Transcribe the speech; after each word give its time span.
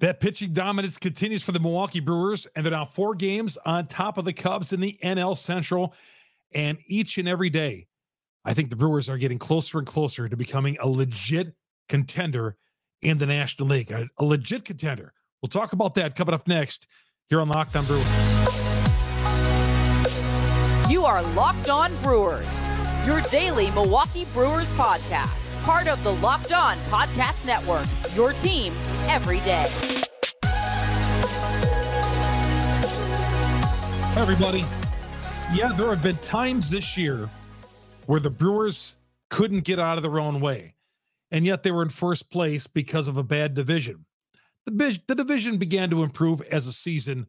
That 0.00 0.18
pitching 0.18 0.54
dominance 0.54 0.96
continues 0.96 1.42
for 1.42 1.52
the 1.52 1.60
Milwaukee 1.60 2.00
Brewers, 2.00 2.46
and 2.56 2.64
they're 2.64 2.72
now 2.72 2.86
four 2.86 3.14
games 3.14 3.58
on 3.66 3.86
top 3.86 4.16
of 4.16 4.24
the 4.24 4.32
Cubs 4.32 4.72
in 4.72 4.80
the 4.80 4.98
NL 5.04 5.36
Central. 5.36 5.94
And 6.52 6.78
each 6.86 7.18
and 7.18 7.28
every 7.28 7.50
day, 7.50 7.86
I 8.42 8.54
think 8.54 8.70
the 8.70 8.76
Brewers 8.76 9.10
are 9.10 9.18
getting 9.18 9.38
closer 9.38 9.78
and 9.78 9.86
closer 9.86 10.26
to 10.26 10.36
becoming 10.36 10.78
a 10.80 10.88
legit 10.88 11.54
contender 11.88 12.56
in 13.02 13.18
the 13.18 13.26
National 13.26 13.68
League, 13.68 13.90
a, 13.92 14.08
a 14.16 14.24
legit 14.24 14.64
contender. 14.64 15.12
We'll 15.42 15.50
talk 15.50 15.74
about 15.74 15.94
that 15.94 16.14
coming 16.14 16.34
up 16.34 16.48
next 16.48 16.86
here 17.28 17.42
on 17.42 17.50
Locked 17.50 17.76
On 17.76 17.84
Brewers. 17.84 18.06
You 20.90 21.04
are 21.04 21.22
Locked 21.34 21.68
On 21.68 21.94
Brewers, 21.96 22.64
your 23.06 23.20
daily 23.22 23.70
Milwaukee 23.72 24.24
Brewers 24.32 24.70
podcast 24.70 25.49
part 25.62 25.88
of 25.88 26.02
the 26.02 26.14
Locked 26.14 26.52
On 26.52 26.76
Podcast 26.88 27.44
Network. 27.44 27.86
Your 28.14 28.32
team 28.32 28.72
every 29.08 29.40
day. 29.40 29.66
Everybody. 34.16 34.64
Yeah, 35.52 35.72
there 35.76 35.88
have 35.88 36.02
been 36.02 36.16
times 36.18 36.70
this 36.70 36.96
year 36.96 37.28
where 38.06 38.20
the 38.20 38.30
Brewers 38.30 38.96
couldn't 39.28 39.64
get 39.64 39.78
out 39.78 39.98
of 39.98 40.02
their 40.02 40.18
own 40.18 40.40
way, 40.40 40.74
and 41.30 41.44
yet 41.44 41.62
they 41.62 41.70
were 41.70 41.82
in 41.82 41.88
first 41.88 42.30
place 42.30 42.66
because 42.66 43.08
of 43.08 43.18
a 43.18 43.22
bad 43.22 43.54
division. 43.54 44.04
The, 44.66 45.00
the 45.06 45.14
division 45.14 45.58
began 45.58 45.90
to 45.90 46.02
improve 46.02 46.40
as 46.42 46.66
the 46.66 46.72
season 46.72 47.26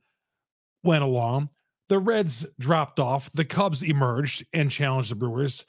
went 0.84 1.04
along. 1.04 1.50
The 1.90 2.00
Reds 2.00 2.46
dropped 2.60 3.00
off, 3.00 3.32
the 3.32 3.46
Cubs 3.46 3.84
emerged 3.84 4.46
and 4.54 4.72
challenged 4.72 5.12
the 5.12 5.16
Brewers, 5.16 5.66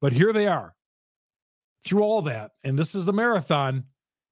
but 0.00 0.12
here 0.12 0.32
they 0.32 0.46
are 0.46 0.74
through 1.84 2.02
all 2.02 2.22
that, 2.22 2.52
and 2.64 2.78
this 2.78 2.94
is 2.94 3.04
the 3.04 3.12
marathon, 3.12 3.84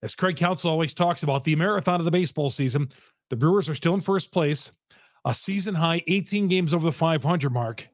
as 0.02 0.14
Craig 0.14 0.36
Counsell 0.36 0.70
always 0.70 0.94
talks 0.94 1.22
about, 1.22 1.44
the 1.44 1.56
marathon 1.56 2.00
of 2.00 2.04
the 2.04 2.10
baseball 2.10 2.50
season. 2.50 2.88
The 3.28 3.36
Brewers 3.36 3.68
are 3.68 3.74
still 3.74 3.94
in 3.94 4.00
first 4.00 4.32
place, 4.32 4.72
a 5.24 5.34
season 5.34 5.74
high 5.74 6.02
18 6.06 6.48
games 6.48 6.74
over 6.74 6.84
the 6.84 6.92
500 6.92 7.52
mark 7.52 7.88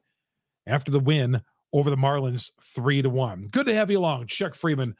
after 0.65 0.91
the 0.91 0.99
win 0.99 1.41
over 1.73 1.89
the 1.89 1.97
Marlins 1.97 2.51
3 2.61 3.01
to 3.01 3.09
1. 3.09 3.47
Good 3.51 3.65
to 3.65 3.73
have 3.75 3.91
you 3.91 3.99
along. 3.99 4.27
Chuck 4.27 4.53
Freimund, 4.53 4.93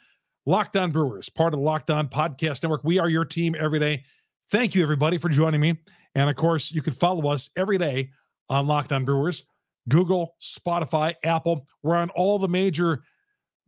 Locked 0.45 0.77
On 0.77 0.92
Brewers, 0.92 1.30
part 1.30 1.53
of 1.53 1.59
the 1.59 1.66
Locked 1.66 1.89
On 1.89 2.08
Podcast 2.08 2.64
Network. 2.64 2.83
We 2.83 2.99
are 2.99 3.09
your 3.09 3.25
team 3.25 3.55
every 3.58 3.80
day. 3.80 4.03
Thank 4.49 4.75
you, 4.75 4.83
everybody, 4.83 5.17
for 5.17 5.30
joining 5.30 5.61
me. 5.61 5.77
And 6.16 6.30
of 6.30 6.36
course, 6.36 6.71
you 6.71 6.81
can 6.81 6.94
follow 6.94 7.30
us 7.30 7.49
every 7.55 7.77
day 7.77 8.11
on 8.49 8.67
Locked 8.67 8.92
On 8.92 9.05
Brewers, 9.05 9.45
Google, 9.89 10.36
Spotify, 10.42 11.16
Apple. 11.23 11.67
We're 11.83 11.95
on 11.95 12.09
all 12.11 12.39
the 12.39 12.47
major 12.47 13.03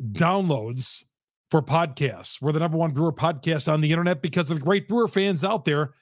downloads 0.01 1.03
for 1.51 1.61
podcasts. 1.61 2.41
We're 2.41 2.51
the 2.51 2.59
number 2.59 2.77
one 2.77 2.91
brewer 2.91 3.11
podcast 3.11 3.71
on 3.71 3.81
the 3.81 3.91
internet 3.91 4.21
because 4.21 4.49
of 4.49 4.57
the 4.57 4.63
great 4.63 4.87
brewer 4.87 5.07
fans 5.07 5.43
out 5.43 5.65
there, 5.65 5.93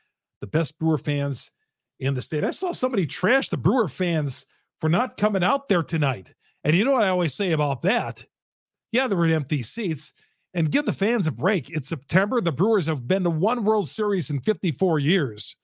the 0.42 0.48
best 0.48 0.78
brewer 0.78 0.98
fans 0.98 1.52
in 2.00 2.14
the 2.14 2.22
state. 2.22 2.44
I 2.44 2.52
saw 2.52 2.72
somebody 2.72 3.06
trash 3.06 3.50
the 3.50 3.58
brewer 3.58 3.88
fans 3.88 4.46
for 4.80 4.90
not 4.90 5.18
coming 5.18 5.44
out 5.44 5.68
there 5.68 5.84
tonight. 5.84 6.34
And 6.64 6.76
you 6.76 6.86
know 6.86 6.94
what 6.94 7.04
I 7.04 7.10
always 7.10 7.34
say 7.34 7.52
about 7.52 7.82
that? 7.84 8.26
Yeah, 8.92 9.08
there 9.08 9.18
were 9.18 9.28
empty 9.28 9.64
seats. 9.64 10.14
And 10.54 10.72
give 10.72 10.86
the 10.86 10.94
fans 10.94 11.28
a 11.28 11.32
break. 11.32 11.70
It's 11.70 11.90
September. 11.90 12.42
The 12.42 12.52
Brewers 12.52 12.88
have 12.88 13.08
been 13.08 13.24
to 13.24 13.30
one 13.30 13.64
World 13.64 13.90
Series 13.90 14.30
in 14.30 14.40
54 14.40 14.98
years. 15.00 15.56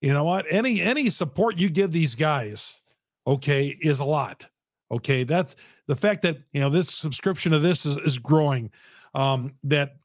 You 0.00 0.12
know 0.12 0.24
what? 0.24 0.46
Any 0.50 0.80
any 0.80 1.10
support 1.10 1.58
you 1.58 1.68
give 1.68 1.92
these 1.92 2.14
guys, 2.14 2.80
okay, 3.26 3.76
is 3.80 4.00
a 4.00 4.04
lot. 4.04 4.46
Okay, 4.90 5.24
that's 5.24 5.56
the 5.86 5.96
fact 5.96 6.22
that 6.22 6.38
you 6.52 6.60
know 6.60 6.70
this 6.70 6.90
subscription 6.90 7.52
to 7.52 7.58
this 7.58 7.84
is, 7.84 7.96
is 7.98 8.18
growing. 8.18 8.70
Um, 9.14 9.54
that 9.64 9.96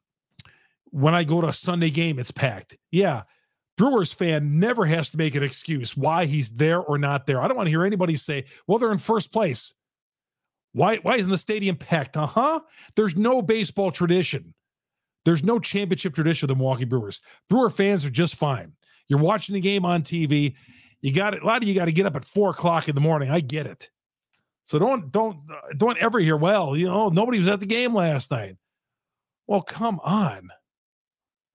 when 0.90 1.14
I 1.14 1.24
go 1.24 1.40
to 1.40 1.48
a 1.48 1.52
Sunday 1.52 1.90
game, 1.90 2.18
it's 2.18 2.30
packed. 2.30 2.76
Yeah, 2.90 3.22
Brewers 3.76 4.12
fan 4.12 4.58
never 4.58 4.84
has 4.84 5.10
to 5.10 5.18
make 5.18 5.34
an 5.34 5.42
excuse 5.42 5.96
why 5.96 6.24
he's 6.24 6.50
there 6.50 6.80
or 6.80 6.98
not 6.98 7.26
there. 7.26 7.40
I 7.40 7.48
don't 7.48 7.56
want 7.56 7.66
to 7.66 7.70
hear 7.70 7.84
anybody 7.84 8.16
say, 8.16 8.44
"Well, 8.66 8.78
they're 8.78 8.92
in 8.92 8.98
first 8.98 9.32
place." 9.32 9.74
Why 10.72 10.96
why 10.96 11.16
isn't 11.16 11.30
the 11.30 11.38
stadium 11.38 11.76
packed? 11.76 12.16
Uh 12.16 12.26
huh. 12.26 12.60
There's 12.96 13.16
no 13.16 13.42
baseball 13.42 13.90
tradition. 13.90 14.54
There's 15.24 15.44
no 15.44 15.58
championship 15.58 16.14
tradition 16.14 16.46
of 16.46 16.48
the 16.48 16.56
Milwaukee 16.56 16.84
Brewers. 16.84 17.20
Brewer 17.48 17.70
fans 17.70 18.04
are 18.04 18.10
just 18.10 18.34
fine. 18.34 18.72
You're 19.08 19.20
watching 19.20 19.54
the 19.54 19.60
game 19.60 19.84
on 19.84 20.02
TV. 20.02 20.54
You 21.00 21.12
got 21.12 21.34
it. 21.34 21.42
A 21.42 21.46
lot 21.46 21.62
of 21.62 21.68
you 21.68 21.74
got 21.74 21.84
to 21.84 21.92
get 21.92 22.06
up 22.06 22.16
at 22.16 22.24
four 22.24 22.50
o'clock 22.50 22.88
in 22.88 22.94
the 22.94 23.00
morning. 23.00 23.30
I 23.30 23.40
get 23.40 23.66
it. 23.66 23.90
So 24.72 24.78
don't 24.78 25.12
don't 25.12 25.36
don't 25.76 25.98
ever 25.98 26.18
hear, 26.18 26.34
well, 26.34 26.74
you 26.74 26.86
know, 26.86 27.10
nobody 27.10 27.36
was 27.36 27.46
at 27.46 27.60
the 27.60 27.66
game 27.66 27.94
last 27.94 28.30
night. 28.30 28.56
Well, 29.46 29.60
come 29.60 30.00
on. 30.02 30.48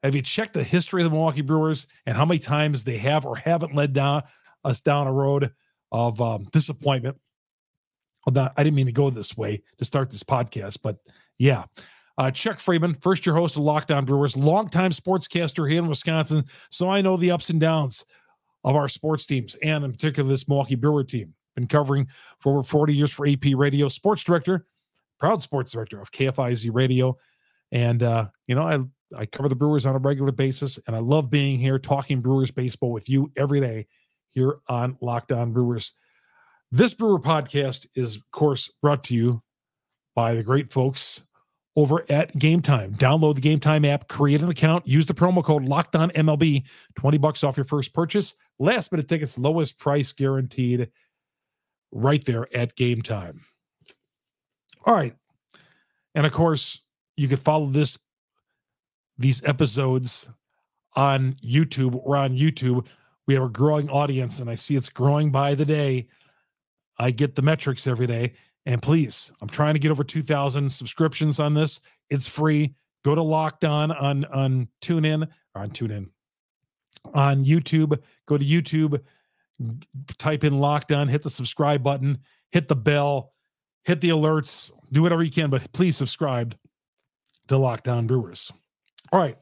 Have 0.04 0.14
you 0.14 0.22
checked 0.22 0.54
the 0.54 0.64
history 0.64 1.02
of 1.02 1.06
the 1.06 1.10
Milwaukee 1.10 1.42
Brewers 1.42 1.88
and 2.06 2.16
how 2.16 2.26
many 2.26 2.38
times 2.38 2.84
they 2.84 2.98
have 2.98 3.26
or 3.26 3.36
haven't 3.36 3.74
led 3.74 3.94
down 3.94 4.22
us 4.64 4.82
down 4.82 5.08
a 5.08 5.12
road 5.12 5.52
of 5.92 6.22
um, 6.22 6.48
disappointment? 6.52 7.18
Not, 8.28 8.54
I 8.56 8.62
didn't 8.64 8.76
mean 8.76 8.86
to 8.86 8.92
go 8.92 9.10
this 9.10 9.36
way 9.36 9.64
to 9.80 9.84
start 9.84 10.12
this 10.12 10.22
podcast, 10.22 10.78
but 10.84 10.98
yeah. 11.40 11.64
Uh, 12.20 12.30
Chuck 12.30 12.60
Freimund, 12.60 13.02
first 13.02 13.26
year 13.26 13.34
host 13.34 13.56
of 13.56 13.64
Locked 13.64 13.90
On 13.90 14.06
Brewers, 14.06 14.38
longtime 14.38 14.92
sportscaster 14.92 15.68
here 15.68 15.80
in 15.80 15.88
Wisconsin. 15.88 16.46
So 16.70 16.88
I 16.88 17.02
know 17.02 17.18
the 17.18 17.32
ups 17.32 17.50
and 17.50 17.60
downs 17.60 18.06
of 18.64 18.76
our 18.76 18.88
sports 18.88 19.26
teams 19.26 19.56
and 19.64 19.84
in 19.84 19.92
particular 19.92 20.30
this 20.30 20.48
Milwaukee 20.48 20.76
Brewer 20.76 21.04
team 21.04 21.34
been 21.58 21.68
covering 21.68 22.08
for 22.40 22.54
over 22.54 22.64
40 22.64 22.96
years 22.96 23.12
for 23.12 23.28
AP 23.28 23.46
Radio, 23.56 23.88
sports 23.88 24.24
director, 24.24 24.68
proud 25.20 25.42
sports 25.42 25.72
director 25.72 26.00
of 26.00 26.12
KFIZ 26.12 26.70
Radio. 26.72 27.18
And, 27.72 28.04
uh, 28.04 28.28
you 28.46 28.54
know, 28.54 28.62
I, 28.62 28.78
I 29.18 29.26
cover 29.26 29.50
the 29.50 29.56
Brewers 29.56 29.88
on 29.88 29.96
a 29.96 30.00
regular 30.00 30.32
basis, 30.32 30.80
and 30.86 30.96
I 30.96 31.00
love 31.00 31.30
being 31.30 31.58
here 31.58 31.80
talking 31.80 32.22
Brewers 32.22 32.52
baseball 32.52 32.92
with 32.92 33.10
you 33.10 33.32
every 33.36 33.60
day 33.60 33.88
here 34.30 34.60
on 34.68 34.98
Locked 35.02 35.32
On 35.32 35.52
Brewers. 35.52 35.94
This 36.72 36.94
Brewer 36.94 37.20
podcast 37.20 37.88
is, 37.96 38.18
of 38.18 38.32
course, 38.32 38.72
brought 38.82 39.04
to 39.06 39.16
you 39.16 39.42
by 40.16 40.36
the 40.36 40.44
great 40.44 40.72
folks 40.72 41.24
over 41.76 42.06
at 42.10 42.34
Gametime. 42.34 42.96
Download 42.98 43.36
the 43.36 43.42
Gametime 43.42 43.88
app, 43.88 44.08
create 44.08 44.42
an 44.42 44.50
account, 44.50 44.88
use 44.88 45.06
the 45.06 45.14
promo 45.14 45.44
code 45.44 45.66
Locked 45.66 45.96
On 45.96 46.10
MLB, 46.12 46.64
20 46.96 47.18
bucks 47.18 47.44
off 47.44 47.58
your 47.58 47.66
first 47.66 47.94
purchase. 47.94 48.36
Last 48.60 48.92
minute 48.92 49.08
tickets, 49.08 49.38
lowest 49.38 49.80
price 49.80 50.12
guaranteed 50.12 50.90
right 51.92 52.24
there 52.26 52.48
at 52.56 52.76
Gametime. 52.76 53.40
All 54.86 54.94
right. 54.94 55.16
And 56.16 56.26
of 56.26 56.32
course, 56.32 56.82
you 57.16 57.28
can 57.28 57.38
follow 57.38 57.66
this 57.66 57.98
these 59.18 59.44
episodes 59.44 60.30
on 60.96 61.34
YouTube. 61.34 62.04
We're 62.04 62.18
on 62.18 62.38
YouTube. 62.38 62.88
We 63.28 63.34
have 63.34 63.44
a 63.44 63.50
growing 63.50 63.90
audience, 63.90 64.40
and 64.40 64.50
I 64.50 64.56
see 64.56 64.76
it's 64.76 64.90
growing 64.90 65.32
by 65.32 65.56
the 65.56 65.66
day. 65.66 66.08
I 66.98 67.12
get 67.12 67.36
the 67.36 67.42
metrics 67.42 67.88
every 67.88 68.08
day. 68.08 68.34
And 68.66 68.82
please, 68.82 69.32
I'm 69.42 69.48
trying 69.48 69.74
to 69.76 69.80
get 69.80 69.92
over 69.92 70.04
2,000 70.04 70.70
subscriptions 70.70 71.40
on 71.40 71.54
this. 71.54 71.80
It's 72.10 72.28
free. 72.28 72.76
Go 73.04 73.16
to 73.16 73.24
Locked 73.24 73.64
On 73.64 73.92
on 73.92 74.26
on 74.26 74.68
TuneIn 74.82 75.28
or 75.56 75.62
on 75.62 75.70
TuneIn 75.70 76.10
on 77.14 77.46
YouTube. 77.46 77.98
Go 78.26 78.38
to 78.38 78.46
YouTube 78.46 79.02
type 80.18 80.44
in 80.44 80.60
locked 80.60 80.92
on, 80.92 81.08
hit 81.08 81.22
the 81.22 81.30
subscribe 81.30 81.84
button, 81.84 82.20
hit 82.52 82.68
the 82.68 82.76
bell, 82.76 83.34
hit 83.86 84.02
the 84.02 84.10
alerts, 84.10 84.72
do 84.92 85.02
whatever 85.02 85.24
you 85.24 85.32
can, 85.32 85.50
but 85.50 85.72
please 85.74 85.98
subscribe 85.98 86.56
to 87.48 87.58
Locked 87.58 87.88
On 87.88 88.08
Brewers. 88.08 88.52
All 89.12 89.20
right. 89.20 89.38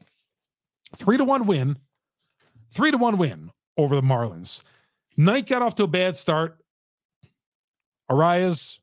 Three 0.94 1.16
to 1.16 1.24
one 1.24 1.46
win. 1.46 1.76
Three 2.70 2.90
to 2.90 2.98
one 2.98 3.18
win 3.18 3.50
over 3.76 3.96
the 3.96 4.02
Marlins. 4.02 4.62
Knight 5.16 5.48
got 5.48 5.62
off 5.62 5.74
to 5.76 5.84
a 5.84 5.88
bad 5.88 6.16
start. 6.16 6.58
Arraez 8.10 8.78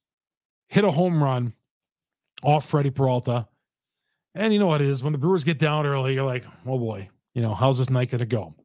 hit 0.68 0.84
a 0.84 0.92
home 0.92 1.24
run 1.24 1.54
off 2.44 2.66
Freddy 2.66 2.90
Peralta. 2.90 3.48
And 4.36 4.52
you 4.52 4.60
know 4.60 4.68
what 4.68 4.82
it 4.82 4.88
is 4.88 5.04
when 5.04 5.14
the 5.14 5.20
Brewers 5.20 5.44
get 5.44 5.60
down 5.60 5.86
early, 5.86 6.14
you're 6.14 6.26
like, 6.26 6.46
oh 6.66 6.78
boy, 6.80 7.10
you 7.34 7.42
know, 7.42 7.54
how's 7.54 7.78
this 7.78 7.90
night 7.90 8.10
going 8.12 8.20
to 8.20 8.26
go? 8.26 8.56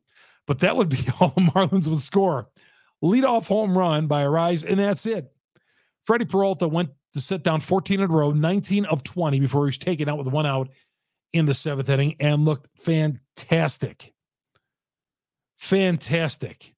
But 0.48 0.60
that 0.60 0.76
would 0.76 0.88
be 0.88 0.96
all 1.20 1.30
Marlins 1.32 1.86
would 1.88 2.00
score. 2.00 2.48
Leadoff 3.04 3.46
home 3.46 3.78
run 3.78 4.08
by 4.08 4.24
Arraez, 4.24 4.64
and 4.68 4.80
that's 4.80 5.06
it. 5.06 5.30
Freddy 6.04 6.24
Peralta 6.24 6.66
went 6.66 6.90
to 7.12 7.20
sit 7.20 7.44
down 7.44 7.60
14 7.60 8.00
in 8.00 8.10
a 8.10 8.12
row, 8.12 8.32
19 8.32 8.86
of 8.86 9.04
20 9.04 9.38
before 9.38 9.66
he 9.66 9.68
was 9.68 9.78
taken 9.78 10.08
out 10.08 10.18
with 10.18 10.26
one 10.26 10.46
out 10.46 10.70
in 11.32 11.44
the 11.44 11.54
seventh 11.54 11.88
inning 11.88 12.16
and 12.18 12.44
looked 12.44 12.66
fantastic. 12.80 14.12
Fantastic. 15.58 16.74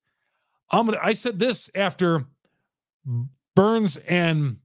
I'm 0.71 0.87
gonna 0.87 0.99
I 1.03 1.13
said 1.13 1.39
this 1.39 1.71
after 1.75 2.25
Burnes 3.55 3.97
and 3.97 4.59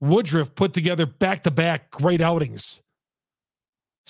Woodruff 0.00 0.54
put 0.54 0.72
together 0.72 1.06
back-to-back 1.06 1.90
great 1.90 2.20
outings. 2.20 2.82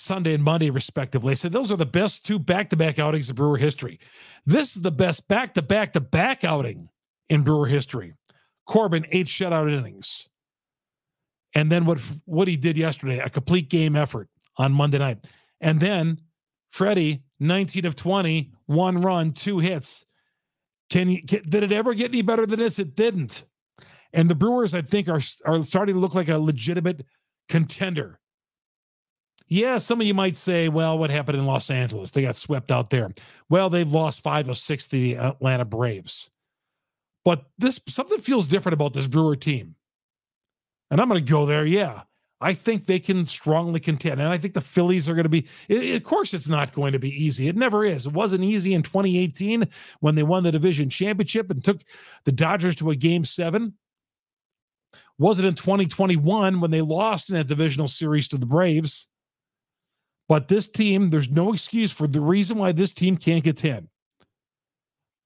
Sunday 0.00 0.34
and 0.34 0.42
Monday, 0.42 0.70
respectively. 0.70 1.32
I 1.32 1.34
said 1.34 1.52
those 1.52 1.70
are 1.72 1.76
the 1.76 1.86
best 1.86 2.26
two 2.26 2.38
back 2.38 2.70
to 2.70 2.76
back 2.76 2.98
outings 2.98 3.30
in 3.30 3.36
Brewer 3.36 3.56
history. 3.56 3.98
This 4.46 4.76
is 4.76 4.82
the 4.82 4.90
best 4.90 5.28
back 5.28 5.54
to 5.54 5.62
back 5.62 5.92
to 5.94 6.00
back 6.00 6.44
outing 6.44 6.88
in 7.28 7.42
Brewer 7.42 7.66
history. 7.66 8.14
Corbin, 8.66 9.06
eight 9.10 9.26
shutout 9.26 9.72
innings. 9.72 10.28
And 11.54 11.70
then 11.70 11.84
what, 11.84 11.98
what 12.26 12.46
he 12.46 12.56
did 12.56 12.76
yesterday, 12.76 13.18
a 13.18 13.28
complete 13.28 13.68
game 13.68 13.96
effort 13.96 14.28
on 14.56 14.72
Monday 14.72 14.98
night. 14.98 15.26
And 15.60 15.80
then 15.80 16.20
Freddy, 16.70 17.22
19 17.40 17.86
of 17.86 17.96
20, 17.96 18.52
one 18.66 19.00
run, 19.00 19.32
two 19.32 19.58
hits. 19.58 20.06
Can 20.90 21.08
you 21.08 21.22
can, 21.24 21.48
did 21.48 21.62
it 21.62 21.72
ever 21.72 21.94
get 21.94 22.10
any 22.10 22.22
better 22.22 22.46
than 22.46 22.58
this? 22.58 22.78
It 22.78 22.94
didn't. 22.94 23.44
And 24.12 24.28
the 24.28 24.34
Brewers, 24.34 24.74
I 24.74 24.82
think, 24.82 25.08
are 25.08 25.20
are 25.44 25.62
starting 25.62 25.94
to 25.94 26.00
look 26.00 26.14
like 26.14 26.28
a 26.28 26.38
legitimate 26.38 27.06
contender. 27.48 28.19
Yeah, 29.50 29.78
some 29.78 30.00
of 30.00 30.06
you 30.06 30.14
might 30.14 30.36
say, 30.36 30.68
well, 30.68 30.96
what 30.96 31.10
happened 31.10 31.36
in 31.36 31.44
Los 31.44 31.70
Angeles? 31.70 32.12
They 32.12 32.22
got 32.22 32.36
swept 32.36 32.70
out 32.70 32.88
there. 32.88 33.10
Well, 33.48 33.68
they've 33.68 33.90
lost 33.90 34.22
five 34.22 34.48
of 34.48 34.56
six 34.56 34.86
to 34.86 34.90
the 34.92 35.16
Atlanta 35.16 35.64
Braves. 35.64 36.30
But 37.24 37.44
this 37.58 37.80
something 37.88 38.18
feels 38.18 38.46
different 38.46 38.74
about 38.74 38.92
this 38.92 39.08
Brewer 39.08 39.34
team. 39.34 39.74
And 40.90 41.00
I'm 41.00 41.08
going 41.08 41.24
to 41.24 41.30
go 41.30 41.46
there. 41.46 41.66
Yeah. 41.66 42.02
I 42.40 42.54
think 42.54 42.86
they 42.86 43.00
can 43.00 43.26
strongly 43.26 43.80
contend. 43.80 44.20
And 44.20 44.28
I 44.30 44.38
think 44.38 44.54
the 44.54 44.62
Phillies 44.62 45.08
are 45.08 45.14
going 45.14 45.24
to 45.24 45.28
be, 45.28 45.46
it, 45.68 45.96
of 45.96 46.04
course, 46.04 46.32
it's 46.32 46.48
not 46.48 46.72
going 46.72 46.92
to 46.92 46.98
be 46.98 47.10
easy. 47.10 47.48
It 47.48 47.56
never 47.56 47.84
is. 47.84 48.06
It 48.06 48.12
wasn't 48.12 48.44
easy 48.44 48.72
in 48.72 48.82
2018 48.82 49.68
when 49.98 50.14
they 50.14 50.22
won 50.22 50.44
the 50.44 50.52
division 50.52 50.88
championship 50.88 51.50
and 51.50 51.62
took 51.62 51.80
the 52.24 52.32
Dodgers 52.32 52.76
to 52.76 52.90
a 52.90 52.96
game 52.96 53.24
seven. 53.24 53.74
Was 55.18 55.38
it 55.38 55.44
in 55.44 55.54
2021 55.54 56.60
when 56.60 56.70
they 56.70 56.80
lost 56.80 57.28
in 57.28 57.36
that 57.36 57.48
divisional 57.48 57.88
series 57.88 58.28
to 58.28 58.38
the 58.38 58.46
Braves? 58.46 59.09
But 60.30 60.46
this 60.46 60.68
team, 60.68 61.08
there's 61.08 61.28
no 61.28 61.52
excuse 61.52 61.90
for 61.90 62.06
the 62.06 62.20
reason 62.20 62.56
why 62.56 62.70
this 62.70 62.92
team 62.92 63.16
can't 63.16 63.42
get 63.42 63.56
10. 63.56 63.88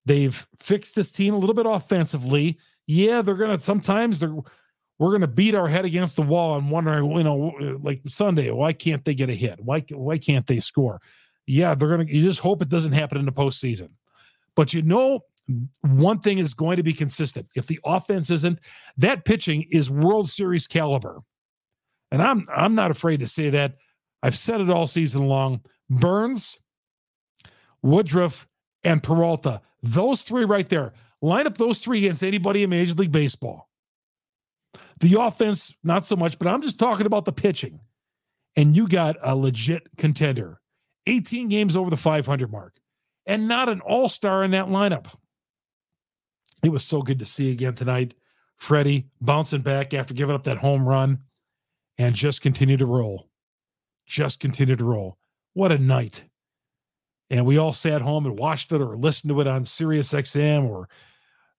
They've 0.07 0.49
fixed 0.61 0.95
this 0.95 1.11
team 1.11 1.35
a 1.35 1.37
little 1.37 1.55
bit 1.55 1.67
offensively. 1.67 2.59
Yeah, 2.87 3.21
they're 3.21 3.37
to 3.37 3.61
sometimes 3.61 4.19
they're 4.19 4.35
we're 4.99 5.11
to 5.19 5.27
beat 5.27 5.55
our 5.55 5.69
head 5.69 5.85
against 5.85 6.17
the 6.17 6.23
wall 6.23 6.57
and 6.57 6.71
wondering, 6.71 7.11
you 7.19 7.23
know, 7.23 7.53
like 7.83 8.01
Sunday, 8.07 8.51
why 8.51 8.73
can't 8.73 9.05
they 9.05 9.13
get 9.13 9.29
a 9.29 9.35
hit? 9.35 9.61
Why 9.63 9.85
why 9.91 10.17
can't 10.17 10.47
they 10.47 10.59
score? 10.59 11.03
Yeah, 11.47 11.75
they're 11.75 11.99
to. 11.99 12.11
You 12.11 12.23
just 12.23 12.41
hope 12.41 12.63
it 12.63 12.71
doesn't 12.71 12.93
happen 12.93 13.19
in 13.19 13.27
the 13.27 13.33
postseason. 13.33 13.91
But 14.57 14.73
you 14.73 14.81
know, 14.81 15.21
one 15.83 16.21
thing 16.21 16.39
is 16.39 16.55
going 16.55 16.79
to 16.79 16.83
be 16.83 16.95
consistent. 16.95 17.47
If 17.55 17.67
the 17.67 17.79
offense 17.85 18.31
isn't, 18.31 18.59
that 18.97 19.27
pitching 19.27 19.67
is 19.71 19.91
World 19.91 20.31
Series 20.31 20.67
caliber, 20.67 21.21
and 22.11 22.23
I'm 22.23 22.47
I'm 22.57 22.75
not 22.75 22.91
afraid 22.91 23.21
to 23.21 23.27
say 23.27 23.51
that. 23.51 23.75
I've 24.25 24.39
said 24.39 24.63
it 24.63 24.71
all 24.71 24.87
season 24.87 25.29
long. 25.29 25.61
Burnes, 25.91 26.59
Woodruff, 27.83 28.49
and 28.83 29.03
Peralta. 29.03 29.61
Those 29.83 30.23
three 30.23 30.47
right 30.47 30.67
there. 30.67 30.95
Line 31.21 31.47
up 31.47 31.59
those 31.59 31.79
three 31.79 31.99
against 31.99 32.25
anybody 32.25 32.63
in 32.63 32.71
Major 32.71 32.95
League 32.95 33.13
Baseball. 33.13 33.69
The 35.01 35.21
offense, 35.21 35.77
not 35.85 36.07
so 36.07 36.17
much, 36.17 36.39
but 36.39 36.49
I'm 36.49 36.63
just 36.63 36.79
talking 36.79 37.05
about 37.05 37.27
the 37.27 37.33
pitching. 37.33 37.81
And 38.57 38.75
you 38.75 38.89
got 38.89 39.17
a 39.23 39.37
legit 39.37 39.83
contender. 39.99 40.59
18 41.07 41.49
games 41.49 41.77
over 41.77 41.91
the 41.91 41.97
500 41.99 42.51
mark, 42.51 42.79
and 43.27 43.47
not 43.47 43.69
an 43.69 43.83
all 43.83 44.09
star 44.09 44.43
in 44.43 44.53
that 44.53 44.69
lineup. 44.69 45.15
It 46.63 46.71
was 46.71 46.83
so 46.83 47.03
good 47.03 47.19
to 47.19 47.27
see 47.27 47.51
again 47.51 47.75
tonight. 47.75 48.15
Freddy 48.57 49.09
bouncing 49.21 49.61
back 49.61 49.93
after 49.93 50.15
giving 50.15 50.35
up 50.35 50.45
that 50.45 50.57
home 50.57 50.89
run 50.89 51.19
and 51.99 52.15
just 52.15 52.41
continue 52.41 52.79
to 52.79 52.87
roll. 52.87 53.29
Just 54.07 54.41
continued 54.41 54.79
to 54.79 54.85
roll. 54.85 55.19
What 55.55 55.73
a 55.73 55.79
night. 55.79 56.25
And 57.31 57.47
we 57.47 57.59
all 57.59 57.73
sat 57.73 58.03
home 58.03 58.27
and 58.27 58.39
watched 58.39 58.71
it 58.73 58.81
or 58.81 58.97
listened 58.97 59.31
to 59.31 59.41
it 59.41 59.47
on 59.47 59.65
Sirius 59.65 60.13
XM 60.13 60.69
or 60.69 60.89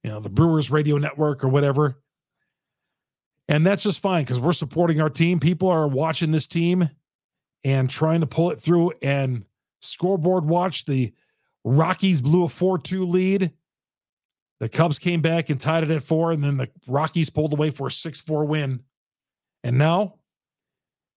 you 0.03 0.09
know 0.11 0.19
the 0.19 0.29
Brewers 0.29 0.69
radio 0.69 0.97
network 0.97 1.43
or 1.43 1.47
whatever. 1.47 1.97
And 3.47 3.65
that's 3.65 3.83
just 3.83 3.99
fine 3.99 4.23
because 4.23 4.39
we're 4.39 4.53
supporting 4.53 5.01
our 5.01 5.09
team. 5.09 5.39
People 5.39 5.69
are 5.69 5.87
watching 5.87 6.31
this 6.31 6.47
team 6.47 6.89
and 7.63 7.89
trying 7.89 8.21
to 8.21 8.27
pull 8.27 8.51
it 8.51 8.59
through. 8.59 8.93
And 9.01 9.45
scoreboard 9.81 10.45
watch 10.45 10.85
the 10.85 11.13
Rockies 11.63 12.21
blew 12.21 12.43
a 12.43 12.47
4 12.47 12.77
2 12.77 13.05
lead. 13.05 13.51
The 14.59 14.69
Cubs 14.69 14.99
came 14.99 15.21
back 15.21 15.49
and 15.49 15.59
tied 15.59 15.83
it 15.83 15.91
at 15.91 16.01
four. 16.01 16.31
And 16.31 16.43
then 16.43 16.57
the 16.57 16.69
Rockies 16.87 17.29
pulled 17.29 17.53
away 17.53 17.71
for 17.71 17.87
a 17.87 17.91
6 17.91 18.21
4 18.21 18.45
win. 18.45 18.81
And 19.63 19.77
now 19.77 20.15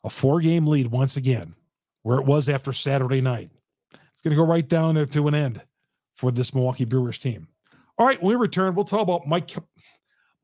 a 0.04 0.10
four 0.10 0.40
game 0.40 0.66
lead 0.66 0.88
once 0.88 1.16
again, 1.16 1.54
where 2.02 2.18
it 2.18 2.26
was 2.26 2.48
after 2.48 2.72
Saturday 2.72 3.20
night. 3.20 3.50
It's 3.92 4.22
going 4.22 4.30
to 4.30 4.36
go 4.36 4.46
right 4.46 4.66
down 4.66 4.94
there 4.94 5.06
to 5.06 5.28
an 5.28 5.34
end 5.34 5.62
for 6.16 6.30
this 6.30 6.54
Milwaukee 6.54 6.84
Brewers 6.84 7.18
team. 7.18 7.48
All 7.98 8.06
right, 8.06 8.20
when 8.22 8.36
we 8.36 8.40
return, 8.40 8.74
we'll 8.74 8.84
talk 8.84 9.02
about 9.02 9.26
Mike. 9.26 9.50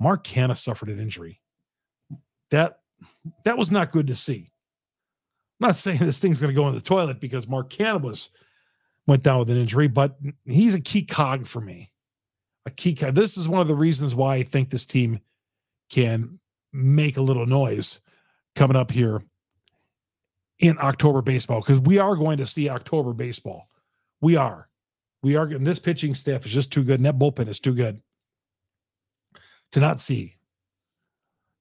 Mark 0.01 0.25
Canha 0.25 0.57
suffered 0.57 0.89
an 0.89 1.01
injury 1.01 1.41
that 2.51 2.81
that 3.45 3.59
was 3.59 3.71
not 3.71 3.91
good 3.91 4.07
to 4.09 4.15
see. 4.15 4.51
I'm 5.61 5.69
not 5.69 5.77
saying 5.77 5.99
this 5.99 6.19
thing's 6.19 6.41
going 6.41 6.53
to 6.53 6.61
go 6.61 6.69
in 6.69 6.75
the 6.75 6.81
toilet 6.81 7.21
because 7.21 7.49
Mark 7.49 7.71
Canha 7.71 8.29
went 9.07 9.23
down 9.23 9.39
with 9.41 9.51
an 9.51 9.57
injury, 9.57 9.89
but 9.89 10.17
he's 10.45 10.75
a 10.75 10.81
key 10.81 11.05
cog 11.05 11.47
for 11.47 11.61
me. 11.61 11.91
A 12.67 12.71
key 12.71 12.95
cog. 12.95 13.15
This 13.15 13.37
is 13.37 13.49
one 13.49 13.61
of 13.61 13.69
the 13.69 13.75
reasons 13.75 14.15
why 14.15 14.37
I 14.37 14.43
think 14.43 14.71
this 14.71 14.87
team 14.87 15.21
can 15.91 16.39
make 16.73 17.17
a 17.17 17.23
little 17.23 17.47
noise 17.47 18.01
coming 18.55 18.77
up 18.77 18.91
here 18.91 19.23
in 20.59 20.79
October 20.81 21.23
baseball 21.23 21.61
because 21.61 21.81
we 21.81 21.99
are 21.99 22.17
going 22.17 22.39
to 22.39 22.47
see 22.47 22.69
October 22.69 23.13
baseball. 23.13 23.69
We 24.21 24.37
are. 24.37 24.69
We 25.23 25.37
are. 25.37 25.45
And 25.45 25.67
this 25.67 25.79
pitching 25.79 26.15
staff 26.15 26.47
is 26.47 26.53
just 26.53 26.73
too 26.73 26.85
good. 26.85 27.01
And 27.01 27.07
that 27.07 27.19
bullpen 27.19 27.49
is 27.49 27.61
too 27.61 27.75
good 27.75 28.01
to 29.73 29.81
not 29.81 30.01
see 30.01 30.37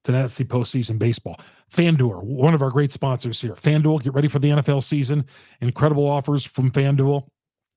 to 0.04 0.12
not 0.12 0.32
see 0.32 0.44
postseason 0.44 1.00
baseball. 1.00 1.40
FanDuel, 1.72 2.22
one 2.24 2.54
of 2.54 2.62
our 2.62 2.70
great 2.70 2.92
sponsors 2.92 3.40
here. 3.40 3.54
FanDuel, 3.54 4.04
get 4.04 4.14
ready 4.14 4.28
for 4.28 4.40
the 4.40 4.50
NFL 4.50 4.84
season. 4.84 5.26
Incredible 5.62 6.08
offers 6.08 6.44
from 6.44 6.72
FanDuel. 6.72 7.26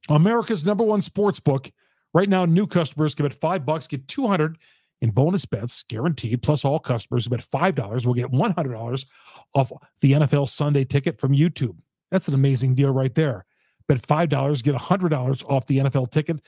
America's 0.08 0.64
number 0.64 0.84
one 0.84 1.02
sports 1.02 1.40
book. 1.40 1.70
Right 2.12 2.28
now, 2.28 2.44
new 2.44 2.66
customers 2.66 3.14
bet 3.14 3.32
five 3.32 3.64
bucks, 3.64 3.86
get 3.86 4.08
200 4.08 4.58
in 5.00 5.10
bonus 5.10 5.44
bets 5.44 5.84
guaranteed. 5.88 6.42
Plus, 6.42 6.64
all 6.64 6.78
customers 6.78 7.24
who 7.24 7.30
bet 7.30 7.40
$5 7.40 8.06
will 8.06 8.14
get 8.14 8.30
$100 8.30 9.06
off 9.54 9.72
the 10.00 10.12
NFL 10.12 10.48
Sunday 10.48 10.84
ticket 10.84 11.20
from 11.20 11.32
YouTube. 11.32 11.76
That's 12.10 12.28
an 12.28 12.34
amazing 12.34 12.74
deal 12.74 12.92
right 12.92 13.14
there. 13.14 13.44
Bet 13.88 14.02
$5, 14.02 14.62
get 14.62 14.74
$100 14.74 15.44
off 15.50 15.66
the 15.66 15.78
NFL 15.78 16.10
ticket 16.10 16.40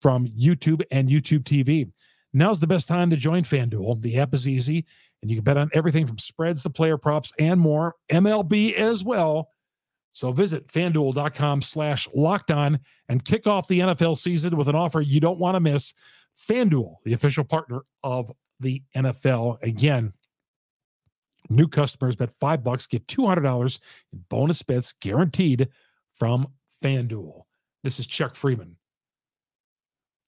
from 0.00 0.26
YouTube 0.28 0.82
and 0.90 1.08
YouTube 1.08 1.44
TV. 1.44 1.90
Now's 2.32 2.60
the 2.60 2.66
best 2.66 2.88
time 2.88 3.10
to 3.10 3.16
join 3.16 3.42
FanDuel. 3.42 4.02
The 4.02 4.18
app 4.18 4.34
is 4.34 4.46
easy 4.46 4.84
and 5.22 5.30
you 5.30 5.36
can 5.36 5.44
bet 5.44 5.56
on 5.56 5.70
everything 5.72 6.06
from 6.06 6.18
spreads 6.18 6.62
to 6.62 6.70
player 6.70 6.96
props 6.96 7.32
and 7.38 7.58
more, 7.58 7.94
MLB 8.10 8.74
as 8.74 9.02
well. 9.02 9.50
So 10.12 10.32
visit 10.32 10.66
fanduel.com 10.68 11.62
slash 11.62 12.08
locked 12.14 12.50
on 12.50 12.80
and 13.08 13.24
kick 13.24 13.46
off 13.46 13.68
the 13.68 13.80
NFL 13.80 14.18
season 14.18 14.56
with 14.56 14.68
an 14.68 14.74
offer 14.74 15.00
you 15.00 15.20
don't 15.20 15.38
want 15.38 15.54
to 15.54 15.60
miss. 15.60 15.94
FanDuel, 16.38 16.96
the 17.04 17.12
official 17.12 17.44
partner 17.44 17.82
of 18.04 18.32
the 18.60 18.82
NFL. 18.96 19.62
Again, 19.62 20.12
new 21.50 21.68
customers 21.68 22.16
bet 22.16 22.30
five 22.30 22.62
bucks, 22.62 22.86
get 22.86 23.06
$200 23.06 23.80
in 24.12 24.24
bonus 24.28 24.62
bets 24.62 24.94
guaranteed 25.00 25.68
from 26.12 26.46
FanDuel. 26.82 27.42
This 27.82 27.98
is 27.98 28.06
Chuck 28.06 28.34
Freimund. 28.34 28.74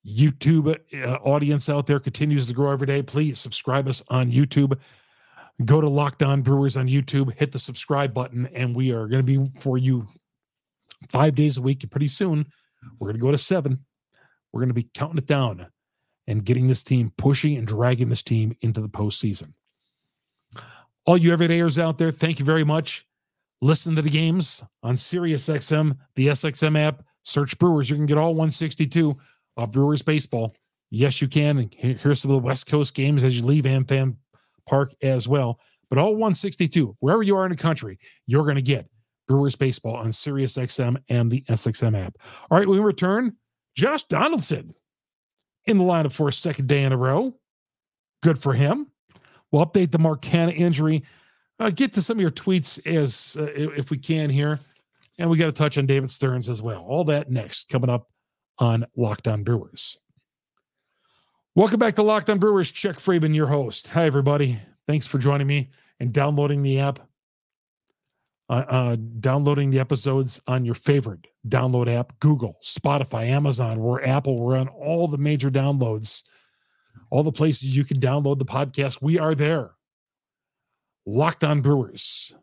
YouTube 0.06 0.78
uh, 0.94 1.14
audience 1.16 1.68
out 1.68 1.86
there 1.86 2.00
continues 2.00 2.46
to 2.46 2.54
grow 2.54 2.72
every 2.72 2.86
day. 2.86 3.02
Please 3.02 3.38
subscribe 3.38 3.86
us 3.86 4.02
on 4.08 4.32
YouTube. 4.32 4.78
Go 5.64 5.80
to 5.80 5.88
Locked 5.88 6.22
On 6.22 6.40
Brewers 6.40 6.78
on 6.78 6.88
YouTube, 6.88 7.34
hit 7.36 7.52
the 7.52 7.58
subscribe 7.58 8.14
button, 8.14 8.46
and 8.54 8.74
we 8.74 8.92
are 8.92 9.06
going 9.06 9.24
to 9.24 9.38
be 9.38 9.60
for 9.60 9.76
you 9.76 10.06
five 11.10 11.34
days 11.34 11.58
a 11.58 11.62
week. 11.62 11.88
Pretty 11.90 12.08
soon, 12.08 12.46
we're 12.98 13.08
going 13.08 13.16
to 13.16 13.20
go 13.20 13.30
to 13.30 13.36
seven. 13.36 13.84
We're 14.52 14.60
going 14.60 14.68
to 14.68 14.74
be 14.74 14.88
counting 14.94 15.18
it 15.18 15.26
down 15.26 15.66
and 16.30 16.44
getting 16.44 16.68
this 16.68 16.84
team 16.84 17.12
pushing 17.18 17.56
and 17.56 17.66
dragging 17.66 18.08
this 18.08 18.22
team 18.22 18.56
into 18.60 18.80
the 18.80 18.88
postseason. 18.88 19.52
All 21.04 21.16
you 21.16 21.32
everydayers 21.32 21.76
out 21.76 21.98
there, 21.98 22.12
thank 22.12 22.38
you 22.38 22.44
very 22.44 22.62
much. 22.62 23.04
Listen 23.60 23.96
to 23.96 24.02
the 24.02 24.08
games 24.08 24.62
on 24.84 24.94
SiriusXM, 24.94 25.98
the 26.14 26.28
SXM 26.28 26.78
app. 26.78 27.02
Search 27.24 27.58
Brewers. 27.58 27.90
You 27.90 27.96
can 27.96 28.06
get 28.06 28.16
all 28.16 28.30
162 28.30 29.14
of 29.56 29.72
Brewers 29.72 30.02
baseball. 30.02 30.54
Yes, 30.90 31.20
you 31.20 31.28
can. 31.28 31.58
And 31.58 31.74
here's 31.74 32.20
some 32.20 32.30
of 32.30 32.40
the 32.40 32.46
West 32.46 32.66
Coast 32.66 32.94
games 32.94 33.24
as 33.24 33.36
you 33.36 33.44
leave 33.44 33.64
AmFam 33.64 34.16
Park 34.66 34.94
as 35.02 35.28
well. 35.28 35.58
But 35.90 35.98
all 35.98 36.12
162, 36.12 36.96
wherever 37.00 37.24
you 37.24 37.36
are 37.36 37.44
in 37.44 37.50
the 37.50 37.56
country, 37.56 37.98
you're 38.26 38.44
going 38.44 38.54
to 38.54 38.62
get 38.62 38.88
Brewers 39.26 39.56
baseball 39.56 39.96
on 39.96 40.10
SiriusXM 40.12 40.96
and 41.08 41.30
the 41.30 41.42
SXM 41.42 41.98
app. 41.98 42.14
All 42.50 42.56
right, 42.56 42.68
we 42.68 42.78
return. 42.78 43.36
Josh 43.76 44.04
Donaldson 44.04 44.74
in 45.66 45.78
the 45.78 45.84
lineup 45.84 46.12
for 46.12 46.28
a 46.28 46.32
second 46.32 46.66
day 46.68 46.84
in 46.84 46.92
a 46.92 46.96
row. 46.96 47.34
Good 48.22 48.38
for 48.38 48.52
him. 48.52 48.86
We'll 49.50 49.66
update 49.66 49.90
the 49.90 49.98
Mark 49.98 50.22
Canha 50.22 50.54
injury. 50.54 51.04
Uh, 51.58 51.70
get 51.70 51.92
to 51.94 52.02
some 52.02 52.16
of 52.16 52.20
your 52.20 52.30
tweets 52.30 52.84
as 52.86 53.36
uh, 53.38 53.52
if 53.54 53.90
we 53.90 53.98
can 53.98 54.30
here. 54.30 54.58
And 55.18 55.28
we 55.28 55.36
got 55.36 55.46
to 55.46 55.52
touch 55.52 55.76
on 55.76 55.86
David 55.86 56.10
Stearns 56.10 56.48
as 56.48 56.62
well. 56.62 56.82
All 56.82 57.04
that 57.04 57.30
next 57.30 57.68
coming 57.68 57.90
up 57.90 58.08
on 58.58 58.86
Locked 58.96 59.28
On 59.28 59.42
Brewers. 59.42 59.98
Welcome 61.54 61.78
back 61.78 61.96
to 61.96 62.02
Locked 62.02 62.30
On 62.30 62.38
Brewers. 62.38 62.70
Chuck 62.70 62.96
Freimund, 62.96 63.34
your 63.34 63.46
host. 63.46 63.88
Hi, 63.88 64.06
everybody. 64.06 64.58
Thanks 64.86 65.06
for 65.06 65.18
joining 65.18 65.46
me 65.46 65.68
and 65.98 66.12
downloading 66.12 66.62
the 66.62 66.80
app. 66.80 67.00
Uh, 68.50 68.64
uh, 68.68 68.96
downloading 69.20 69.70
the 69.70 69.78
episodes 69.78 70.40
on 70.48 70.64
your 70.64 70.74
favorite 70.74 71.24
download 71.48 71.88
app 71.88 72.18
Google, 72.18 72.58
Spotify, 72.64 73.26
Amazon, 73.26 73.78
we're 73.78 74.02
Apple, 74.02 74.40
we're 74.40 74.56
on 74.56 74.66
all 74.68 75.06
the 75.06 75.16
major 75.16 75.50
downloads, 75.50 76.24
all 77.10 77.22
the 77.22 77.30
places 77.30 77.76
you 77.76 77.84
can 77.84 78.00
download 78.00 78.38
the 78.38 78.44
podcast. 78.44 79.00
We 79.00 79.20
are 79.20 79.36
there. 79.36 79.70
Locked 81.06 81.44
on 81.44 81.60
Brewers, 81.60 82.34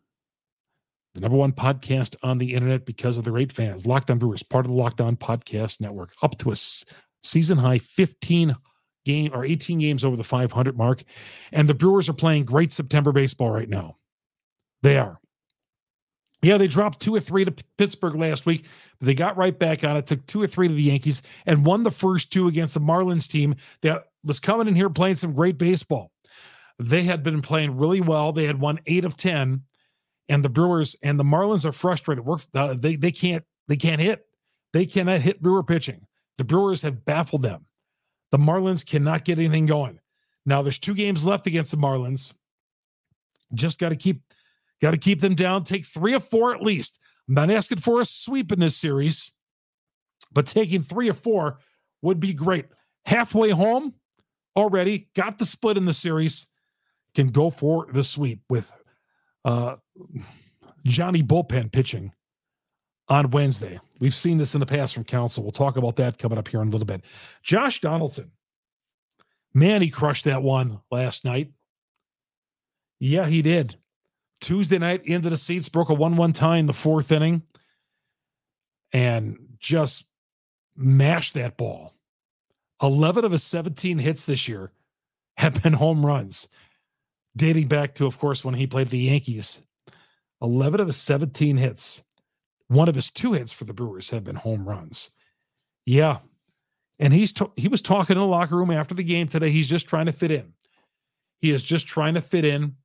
the 1.14 1.20
number 1.20 1.38
one 1.38 1.52
podcast 1.52 2.16
on 2.24 2.38
the 2.38 2.54
internet 2.54 2.86
because 2.86 3.18
of 3.18 3.26
the 3.26 3.32
great 3.32 3.52
fans. 3.52 3.86
Locked 3.86 4.10
on 4.10 4.18
Brewers, 4.18 4.44
part 4.44 4.66
of 4.66 4.72
the 4.72 4.78
Locked 4.78 5.02
On 5.02 5.18
Podcast 5.18 5.82
Network, 5.82 6.14
up 6.24 6.38
to 6.40 6.52
a 6.52 6.56
season 7.22 7.58
high 7.58 7.80
15 7.80 8.56
game 9.06 9.32
or 9.34 9.44
18 9.44 9.80
games 9.80 10.06
over 10.06 10.16
the 10.16 10.24
500 10.24 10.78
mark. 10.78 11.04
And 11.52 11.68
the 11.68 11.74
Brewers 11.74 12.08
are 12.08 12.14
playing 12.14 12.46
great 12.46 12.72
September 12.72 13.12
baseball 13.12 13.52
right 13.52 13.70
now. 13.70 13.98
They 14.84 14.98
are. 14.98 15.20
Yeah, 16.44 16.58
they 16.58 16.68
dropped 16.68 17.00
two 17.00 17.16
or 17.16 17.20
three 17.20 17.46
to 17.46 17.54
Pittsburgh 17.78 18.16
last 18.16 18.46
week, 18.46 18.66
but 19.00 19.08
they 19.08 19.16
got 19.16 19.38
right 19.38 19.58
back 19.58 19.84
on 19.84 19.98
it. 19.98 20.06
Took 20.06 20.26
two 20.28 20.42
or 20.42 20.48
three 20.48 20.68
to 20.68 20.74
the 20.74 20.84
Yankees 20.84 21.24
and 21.48 21.66
won 21.66 21.82
the 21.84 21.92
first 21.92 22.32
two 22.32 22.48
against 22.48 22.76
the 22.76 22.80
Marlins 22.80 23.28
team 23.28 23.56
that 23.82 24.06
was 24.24 24.40
coming 24.40 24.68
in 24.68 24.76
here 24.76 24.90
playing 24.90 25.16
some 25.16 25.34
great 25.34 25.58
baseball. 25.58 26.12
They 26.80 27.04
had 27.04 27.24
been 27.24 27.42
playing 27.42 27.78
really 27.78 28.02
well. 28.02 28.32
They 28.32 28.46
had 28.46 28.60
won 28.60 28.80
eight 28.86 29.04
of 29.04 29.18
ten, 29.18 29.64
and 30.30 30.44
the 30.44 30.50
Brewers 30.50 30.96
and 31.02 31.20
the 31.20 31.24
Marlins 31.24 31.66
are 31.66 31.72
frustrated. 31.72 32.24
We're, 32.24 32.38
uh, 32.54 32.76
they 32.76 32.96
they 32.96 33.12
can't 33.12 33.44
they 33.68 33.78
can't 33.78 34.02
hit. 34.02 34.26
They 34.74 34.86
cannot 34.86 35.22
hit 35.22 35.42
Brewer 35.42 35.64
pitching. 35.64 36.06
The 36.38 36.44
Brewers 36.44 36.84
have 36.84 37.04
baffled 37.04 37.42
them. 37.42 37.66
The 38.30 38.38
Marlins 38.38 38.86
cannot 38.86 39.26
get 39.26 39.40
anything 39.40 39.66
going. 39.66 40.00
Now 40.46 40.62
there's 40.62 40.78
two 40.78 40.94
games 40.94 41.26
left 41.26 41.48
against 41.48 41.72
the 41.72 41.78
Marlins. 41.78 42.34
Just 43.54 43.80
got 43.80 43.90
to 43.90 43.96
keep 43.96 44.22
got 44.82 44.92
to 44.92 44.98
keep 44.98 45.22
them 45.22 45.36
down. 45.36 45.64
Take 45.64 45.86
three 45.86 46.14
or 46.14 46.20
four 46.20 46.54
at 46.54 46.62
least. 46.62 47.00
I'm 47.28 47.36
not 47.36 47.52
asking 47.52 47.80
for 47.80 48.02
a 48.02 48.06
sweep 48.06 48.52
in 48.52 48.60
this 48.60 48.78
series, 48.78 49.34
but 50.32 50.48
taking 50.48 50.82
three 50.82 51.10
or 51.10 51.14
four 51.14 51.60
would 52.02 52.20
be 52.20 52.34
great. 52.34 52.66
Halfway 53.06 53.50
home 53.52 53.94
already, 54.56 55.10
got 55.16 55.38
the 55.38 55.46
split 55.46 55.78
in 55.78 55.86
the 55.86 55.94
series, 55.94 56.48
can 57.16 57.30
go 57.30 57.50
for 57.50 57.88
the 57.92 58.04
sweep 58.04 58.42
with 58.50 58.72
uh, 59.46 59.76
Johnny 60.86 61.24
Bullpen 61.24 61.72
pitching 61.72 62.12
on 63.10 63.32
Wednesday. 63.32 63.80
We've 64.00 64.16
seen 64.16 64.38
this 64.38 64.54
in 64.54 64.60
the 64.60 64.66
past 64.66 64.94
from 64.94 65.04
Counsell. 65.04 65.44
We'll 65.44 65.52
talk 65.52 65.78
about 65.78 65.96
that 65.98 66.18
coming 66.18 66.38
up 66.38 66.48
here 66.48 66.62
in 66.62 66.68
a 66.68 66.72
little 66.72 66.86
bit. 66.86 67.04
Josh 67.44 67.82
Donaldson, 67.82 68.32
man, 69.54 69.82
he 69.82 69.90
crushed 69.90 70.26
that 70.26 70.44
one 70.44 70.80
last 70.92 71.26
night. 71.26 71.52
Yeah, 73.00 73.26
he 73.26 73.42
did. 73.42 73.78
Tuesday 74.42 74.78
night 74.78 75.06
into 75.06 75.30
the 75.30 75.38
seats, 75.38 75.70
broke 75.70 75.90
a 75.90 75.94
1 75.94 76.16
1 76.16 76.34
tie 76.34 76.58
in 76.58 76.66
the 76.66 76.74
fourth 76.74 77.12
inning 77.12 77.42
and 78.94 79.38
just 79.60 80.06
mashed 80.76 81.34
that 81.34 81.58
ball. 81.58 81.94
11 82.82 83.26
of 83.26 83.32
his 83.32 83.44
17 83.44 83.98
hits 83.98 84.26
this 84.26 84.48
year 84.48 84.72
have 85.38 85.62
been 85.64 85.74
home 85.74 86.06
runs, 86.06 86.48
dating 87.36 87.68
back 87.68 87.96
to, 87.96 88.06
of 88.06 88.20
course, 88.20 88.44
when 88.44 88.54
he 88.54 88.68
played 88.68 88.90
the 88.90 89.00
Yankees. 89.00 89.62
11 90.42 90.80
of 90.80 90.88
his 90.88 90.98
17 90.98 91.58
hits. 91.58 92.04
One 92.68 92.90
of 92.90 92.96
his 92.96 93.10
two 93.10 93.34
hits 93.34 93.52
for 93.52 93.66
the 93.66 93.74
Brewers 93.74 94.10
have 94.12 94.24
been 94.24 94.36
home 94.36 94.68
runs. 94.68 95.12
Yeah. 95.86 96.20
And 97.00 97.14
he's 97.14 97.34
he 97.56 97.68
was 97.68 97.82
talking 97.82 98.16
in 98.16 98.22
the 98.22 98.28
locker 98.28 98.56
room 98.56 98.72
after 98.72 98.94
the 98.94 99.04
game 99.04 99.28
today. 99.28 99.52
He's 99.52 99.70
just 99.70 99.88
trying 99.88 100.08
to 100.08 100.12
fit 100.12 100.32
in. 100.32 100.54
He 101.38 101.52
is 101.52 101.64
just 101.64 101.88
trying 101.88 102.16
to 102.16 102.22
fit 102.22 102.44
in 102.44 102.76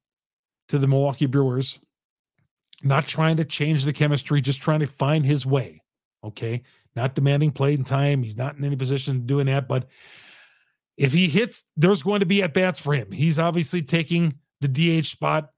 to 0.72 0.78
the 0.78 0.86
Milwaukee 0.86 1.26
Brewers, 1.26 1.78
not 2.82 3.06
trying 3.06 3.36
to 3.36 3.44
change 3.44 3.84
the 3.84 3.92
chemistry, 3.92 4.40
just 4.40 4.58
trying 4.58 4.80
to 4.80 4.86
find 4.86 5.22
his 5.22 5.44
way. 5.44 5.82
Okay. 6.24 6.62
Not 6.96 7.14
demanding 7.14 7.50
playing 7.50 7.84
time. 7.84 8.22
He's 8.22 8.38
not 8.38 8.56
in 8.56 8.64
any 8.64 8.74
position 8.74 9.26
doing 9.26 9.44
that. 9.48 9.68
But 9.68 9.88
if 10.96 11.12
he 11.12 11.28
hits, 11.28 11.64
there's 11.76 12.02
going 12.02 12.20
to 12.20 12.26
be 12.26 12.42
at 12.42 12.54
bats 12.54 12.78
for 12.78 12.94
him. 12.94 13.12
He's 13.12 13.38
obviously 13.38 13.82
taking 13.82 14.32
the 14.62 14.68
DH 15.02 15.04
spot. 15.04 15.50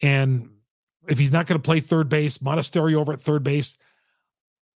And 0.00 0.52
if 1.06 1.18
he's 1.18 1.32
not 1.32 1.46
going 1.46 1.60
to 1.60 1.66
play 1.66 1.80
third 1.80 2.08
base, 2.08 2.38
Monasterio 2.38 2.94
over 2.94 3.12
at 3.12 3.20
third 3.20 3.42
base, 3.42 3.76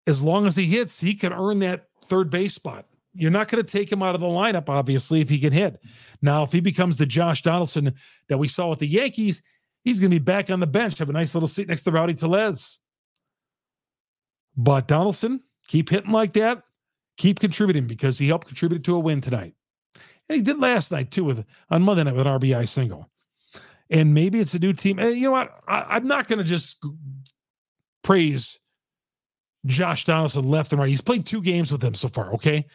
as 0.07 0.21
long 0.21 0.45
as 0.45 0.57
he 0.57 0.65
hits, 0.65 0.99
he 0.99 1.13
can 1.13 1.31
earn 1.31 1.59
that 1.59 1.85
third 2.03 2.29
base 2.29 2.53
spot. 2.53 2.85
You're 3.13 3.31
not 3.31 3.49
going 3.49 3.63
to 3.63 3.69
take 3.69 3.91
him 3.91 4.01
out 4.01 4.15
of 4.15 4.21
the 4.21 4.27
lineup, 4.27 4.69
obviously, 4.69 5.21
if 5.21 5.29
he 5.29 5.37
can 5.37 5.51
hit. 5.51 5.81
Now, 6.21 6.43
if 6.43 6.51
he 6.51 6.61
becomes 6.61 6.97
the 6.97 7.05
Josh 7.05 7.41
Donaldson 7.41 7.93
that 8.29 8.37
we 8.37 8.47
saw 8.47 8.69
with 8.69 8.79
the 8.79 8.87
Yankees, 8.87 9.41
he's 9.83 9.99
going 9.99 10.11
to 10.11 10.19
be 10.19 10.23
back 10.23 10.49
on 10.49 10.59
the 10.59 10.67
bench, 10.67 10.97
have 10.99 11.09
a 11.09 11.13
nice 11.13 11.33
little 11.33 11.49
seat 11.49 11.67
next 11.67 11.83
to 11.83 11.91
Rowdy 11.91 12.13
Tellez. 12.13 12.79
But 14.55 14.87
Donaldson, 14.87 15.41
keep 15.67 15.89
hitting 15.89 16.11
like 16.11 16.33
that, 16.33 16.63
keep 17.17 17.39
contributing 17.39 17.87
because 17.87 18.17
he 18.17 18.27
helped 18.27 18.47
contribute 18.47 18.83
to 18.85 18.95
a 18.95 18.99
win 18.99 19.21
tonight. 19.21 19.53
And 20.29 20.37
he 20.37 20.41
did 20.41 20.59
last 20.59 20.91
night 20.91 21.11
too 21.11 21.23
with 21.23 21.45
on 21.69 21.81
Monday 21.81 22.03
night 22.03 22.15
with 22.15 22.25
an 22.25 22.39
RBI 22.39 22.67
single. 22.67 23.09
And 23.89 24.13
maybe 24.13 24.39
it's 24.39 24.53
a 24.53 24.59
new 24.59 24.71
team. 24.71 24.99
And 24.99 25.15
you 25.15 25.23
know 25.23 25.31
what? 25.31 25.59
I, 25.67 25.85
I'm 25.89 26.07
not 26.07 26.27
going 26.27 26.39
to 26.39 26.45
just 26.45 26.83
praise 28.03 28.59
Josh 29.65 30.05
Donaldson 30.05 30.47
left 30.47 30.71
and 30.71 30.79
right. 30.79 30.89
He's 30.89 31.01
played 31.01 31.25
two 31.25 31.41
games 31.41 31.71
with 31.71 31.81
them 31.81 31.93
so 31.93 32.07
far. 32.07 32.33
Okay. 32.33 32.65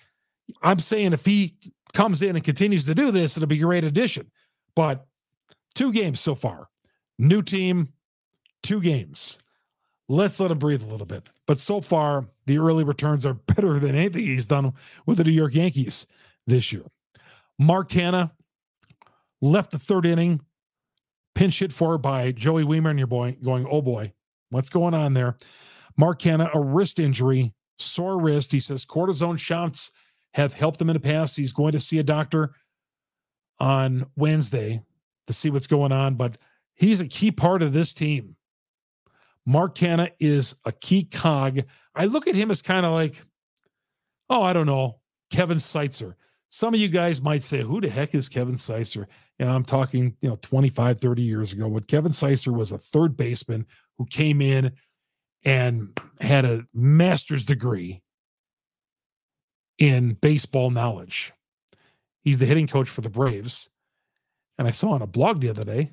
I'm 0.63 0.79
saying 0.79 1.13
if 1.13 1.25
he 1.25 1.57
comes 1.93 2.23
in 2.23 2.37
and 2.37 2.45
continues 2.45 2.87
to 2.87 2.95
do 2.95 3.11
this, 3.11 3.37
it'll 3.37 3.47
be 3.47 3.59
a 3.59 3.65
great 3.65 3.85
addition. 3.85 4.31
But 4.75 5.07
two 5.75 5.93
games 5.93 6.21
so 6.21 6.35
far, 6.35 6.69
new 7.19 7.43
team, 7.43 7.93
two 8.63 8.81
games. 8.81 9.39
Let's 10.09 10.39
let 10.39 10.51
him 10.53 10.59
breathe 10.59 10.83
a 10.83 10.87
little 10.87 11.07
bit. 11.07 11.29
But 11.47 11.59
so 11.59 11.81
far, 11.81 12.27
the 12.47 12.59
early 12.59 12.85
returns 12.85 13.27
are 13.27 13.35
better 13.35 13.79
than 13.81 13.97
anything 13.97 14.23
he's 14.23 14.47
done 14.47 14.73
with 15.05 15.19
the 15.19 15.25
New 15.25 15.33
York 15.33 15.55
Yankees 15.55 16.07
this 16.47 16.73
year. 16.73 16.85
Mark 17.59 17.89
Canha 17.89 18.31
left 19.41 19.73
the 19.73 19.79
third 19.79 20.07
inning, 20.07 20.41
pinch 21.35 21.59
hit 21.59 21.73
for 21.73 21.99
by 21.99 22.33
Joey 22.33 22.63
Wiemer, 22.65 22.91
and 22.91 22.99
your 22.99 23.09
boy 23.09 23.37
going, 23.43 23.67
oh 23.69 23.83
boy, 23.83 24.13
what's 24.51 24.69
going 24.69 24.95
on 24.95 25.15
there? 25.15 25.37
Mark 25.97 26.21
Canha, 26.21 26.55
a 26.55 26.61
wrist 26.61 27.01
injury, 27.01 27.53
sore 27.79 28.21
wrist. 28.21 28.53
He 28.53 28.61
says 28.61 28.85
cortisone 28.85 29.39
shots 29.39 29.91
have 30.37 30.53
helped 30.53 30.79
him 30.79 30.91
in 30.91 30.95
the 30.95 31.01
past. 31.01 31.35
He's 31.35 31.51
going 31.51 31.73
to 31.73 31.81
see 31.81 31.99
a 31.99 32.03
doctor 32.03 32.53
on 33.59 34.05
Wednesday 34.17 34.83
to 35.27 35.33
see 35.33 35.49
what's 35.49 35.67
going 35.67 35.93
on, 35.93 36.15
but 36.15 36.37
he's 36.75 37.01
a 37.01 37.09
key 37.09 37.31
part 37.31 37.63
of 37.63 37.73
this 37.73 37.95
team. 37.95 38.37
Mark 39.47 39.75
Canha 39.75 40.11
is 40.21 40.55
a 40.67 40.73
key 40.73 41.05
cog. 41.05 41.61
I 41.95 42.05
look 42.05 42.29
at 42.29 42.35
him 42.35 42.51
as 42.51 42.61
kind 42.61 42.85
of 42.85 42.93
like, 42.93 43.23
oh, 44.29 44.43
I 44.43 44.53
don't 44.53 44.67
know, 44.67 45.01
Kevin 45.31 45.57
Seitzer. 45.57 46.13
Some 46.51 46.75
of 46.75 46.81
you 46.81 46.89
guys 46.89 47.23
might 47.23 47.43
say, 47.43 47.63
who 47.63 47.81
the 47.81 47.89
heck 47.89 48.15
is 48.15 48.29
Kevin 48.29 48.57
Seitzer? 48.57 49.07
And 49.39 49.49
I'm 49.49 49.65
talking, 49.65 50.15
you 50.21 50.29
know, 50.29 50.37
25, 50.43 51.01
30 51.01 51.23
years 51.23 51.55
ago. 51.55 51.67
What 51.67 51.89
Kevin 51.89 52.13
Seitzer 52.13 52.55
was 52.55 52.73
a 52.73 52.79
third 52.79 53.17
baseman 53.17 53.65
who 53.97 54.05
came 54.05 54.43
in 54.43 54.71
and 55.47 55.99
had 56.21 56.45
a 56.45 56.67
master's 56.75 57.47
degree 57.47 58.03
in 59.79 60.15
baseball 60.15 60.71
knowledge. 60.71 61.33
He's 62.23 62.39
the 62.39 62.47
hitting 62.47 62.67
coach 62.67 62.89
for 62.89 63.03
the 63.03 63.11
Braves. 63.11 63.71
And 64.59 64.67
I 64.67 64.71
saw 64.71 64.91
on 64.91 65.03
a 65.03 65.07
blog 65.07 65.41
the 65.41 65.51
other 65.51 65.65
day, 65.65 65.93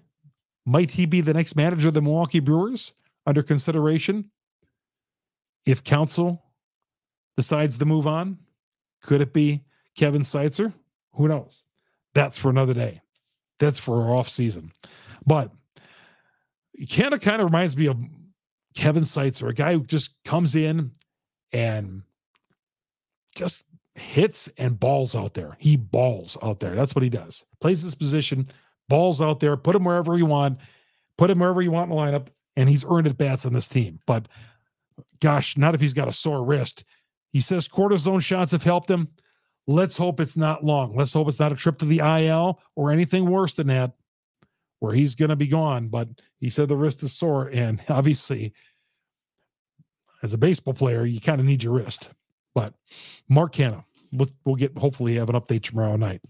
might 0.65 0.89
he 0.89 1.05
be 1.05 1.21
the 1.21 1.33
next 1.33 1.55
manager 1.55 1.89
of 1.89 1.93
the 1.93 2.01
Milwaukee 2.01 2.39
Brewers 2.39 2.93
under 3.25 3.43
consideration? 3.43 4.29
If 5.65 5.83
counsell 5.83 6.41
decides 7.35 7.77
to 7.77 7.85
move 7.85 8.07
on, 8.07 8.37
could 9.01 9.21
it 9.21 9.33
be 9.33 9.63
Kevin 9.95 10.21
Seitzer? 10.21 10.73
Who 11.13 11.27
knows? 11.27 11.63
That's 12.13 12.37
for 12.37 12.49
another 12.49 12.73
day. 12.73 13.01
That's 13.59 13.79
for 13.79 14.01
our 14.01 14.15
off 14.15 14.29
season. 14.29 14.71
But 15.25 15.51
Canha 16.81 17.21
kind 17.21 17.41
of 17.41 17.45
reminds 17.45 17.77
me 17.77 17.87
of 17.87 17.97
Kevin 18.75 19.03
Seitzer, 19.03 19.49
a 19.49 19.53
guy 19.53 19.73
who 19.73 19.85
just 19.85 20.11
comes 20.23 20.55
in 20.55 20.91
and 21.51 22.01
just 23.35 23.65
hits 23.95 24.49
and 24.57 24.79
balls 24.79 25.15
out 25.15 25.33
there. 25.33 25.55
He 25.59 25.75
balls 25.75 26.37
out 26.41 26.59
there. 26.59 26.75
That's 26.75 26.95
what 26.95 27.03
he 27.03 27.09
does. 27.09 27.45
Plays 27.61 27.81
his 27.81 27.95
position, 27.95 28.47
balls 28.89 29.21
out 29.21 29.39
there, 29.39 29.55
put 29.57 29.75
him 29.75 29.83
wherever 29.83 30.17
you 30.17 30.25
want, 30.25 30.59
put 31.17 31.29
him 31.29 31.39
wherever 31.39 31.61
you 31.61 31.71
want 31.71 31.91
in 31.91 31.95
the 31.95 32.01
lineup, 32.01 32.27
and 32.55 32.69
he's 32.69 32.85
earned 32.85 33.07
at 33.07 33.17
bats 33.17 33.45
on 33.45 33.53
this 33.53 33.67
team. 33.67 33.99
But 34.05 34.27
gosh, 35.21 35.57
not 35.57 35.75
if 35.75 35.81
he's 35.81 35.93
got 35.93 36.07
a 36.07 36.13
sore 36.13 36.43
wrist. 36.43 36.83
He 37.31 37.39
says 37.39 37.67
cortisone 37.67 38.21
shots 38.21 38.51
have 38.51 38.63
helped 38.63 38.89
him. 38.89 39.07
Let's 39.65 39.97
hope 39.97 40.19
it's 40.19 40.37
not 40.37 40.63
long. 40.63 40.95
Let's 40.95 41.13
hope 41.13 41.29
it's 41.29 41.39
not 41.39 41.51
a 41.51 41.55
trip 41.55 41.77
to 41.79 41.85
the 41.85 41.99
IL 41.99 42.59
or 42.75 42.91
anything 42.91 43.25
worse 43.25 43.53
than 43.53 43.67
that, 43.67 43.93
where 44.79 44.93
he's 44.93 45.15
going 45.15 45.29
to 45.29 45.35
be 45.35 45.47
gone. 45.47 45.87
But 45.87 46.09
he 46.39 46.49
said 46.49 46.67
the 46.67 46.75
wrist 46.75 47.01
is 47.03 47.13
sore. 47.13 47.47
And 47.47 47.81
obviously, 47.89 48.53
as 50.21 50.33
a 50.33 50.37
baseball 50.37 50.73
player, 50.73 51.05
you 51.05 51.21
kind 51.21 51.39
of 51.39 51.45
need 51.45 51.63
your 51.63 51.73
wrist. 51.73 52.09
But 52.55 52.73
Mark 53.29 53.53
Canha, 53.53 53.83
we'll, 54.11 54.29
we'll 54.45 54.55
get 54.55 54.77
hopefully 54.77 55.15
have 55.15 55.29
an 55.29 55.35
update 55.35 55.63
tomorrow 55.63 55.95
night. 55.95 56.21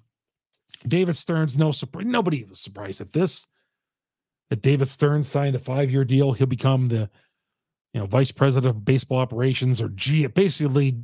David 0.87 1.15
Stearns, 1.17 1.57
no 1.57 1.71
surprise. 1.71 2.05
Nobody 2.07 2.43
was 2.45 2.59
surprised 2.59 3.01
at 3.01 3.13
this. 3.13 3.47
that 4.49 4.61
David 4.61 4.87
Stearns 4.87 5.27
signed 5.27 5.55
a 5.55 5.59
five 5.59 5.91
year 5.91 6.05
deal. 6.05 6.33
He'll 6.33 6.47
become 6.47 6.87
the 6.89 7.09
you 7.93 8.01
know 8.01 8.05
vice 8.05 8.31
president 8.31 8.75
of 8.75 8.85
baseball 8.85 9.19
operations 9.19 9.81
or 9.81 9.89
G. 9.89 10.27
Basically, 10.27 10.97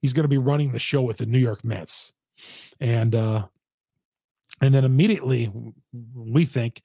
he's 0.00 0.12
going 0.12 0.24
to 0.24 0.28
be 0.28 0.38
running 0.38 0.72
the 0.72 0.78
show 0.78 1.02
with 1.02 1.18
the 1.18 1.26
New 1.26 1.38
York 1.38 1.64
Mets, 1.64 2.12
and 2.80 3.14
uh, 3.14 3.46
and 4.60 4.74
then 4.74 4.84
immediately 4.84 5.52
we 6.14 6.44
think 6.44 6.82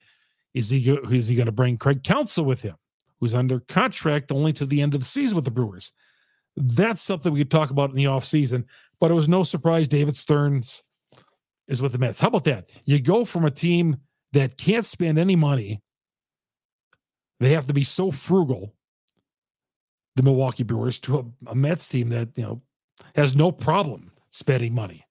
is 0.54 0.68
he 0.70 0.90
is 1.10 1.28
he 1.28 1.36
going 1.36 1.46
to 1.46 1.52
bring 1.52 1.78
Craig 1.78 2.04
Counsell 2.04 2.44
with 2.44 2.62
him, 2.62 2.76
who's 3.20 3.34
under 3.34 3.60
contract 3.60 4.32
only 4.32 4.52
to 4.54 4.66
the 4.66 4.82
end 4.82 4.94
of 4.94 5.00
the 5.00 5.06
season 5.06 5.36
with 5.36 5.44
the 5.44 5.50
Brewers. 5.50 5.92
That's 6.56 7.02
something 7.02 7.32
we 7.32 7.40
could 7.40 7.50
talk 7.50 7.70
about 7.70 7.90
in 7.90 7.96
the 7.96 8.04
offseason, 8.04 8.64
but 9.00 9.10
it 9.10 9.14
was 9.14 9.28
no 9.28 9.42
surprise 9.42 9.88
David 9.88 10.16
Stearns 10.16 10.82
is 11.68 11.80
with 11.80 11.92
the 11.92 11.98
Mets. 11.98 12.20
How 12.20 12.28
about 12.28 12.44
that? 12.44 12.70
You 12.84 13.00
go 13.00 13.24
from 13.24 13.44
a 13.44 13.50
team 13.50 13.96
that 14.32 14.58
can't 14.58 14.86
spend 14.86 15.18
any 15.18 15.36
money, 15.36 15.82
they 17.40 17.50
have 17.50 17.66
to 17.66 17.72
be 17.72 17.84
so 17.84 18.10
frugal, 18.10 18.74
the 20.16 20.22
Milwaukee 20.22 20.62
Brewers, 20.62 21.00
to 21.00 21.18
a, 21.18 21.50
a 21.50 21.54
Mets 21.54 21.88
team 21.88 22.10
that, 22.10 22.36
you 22.36 22.44
know, 22.44 22.62
has 23.14 23.34
no 23.34 23.50
problem 23.50 24.12
spending 24.30 24.74
money. 24.74 25.04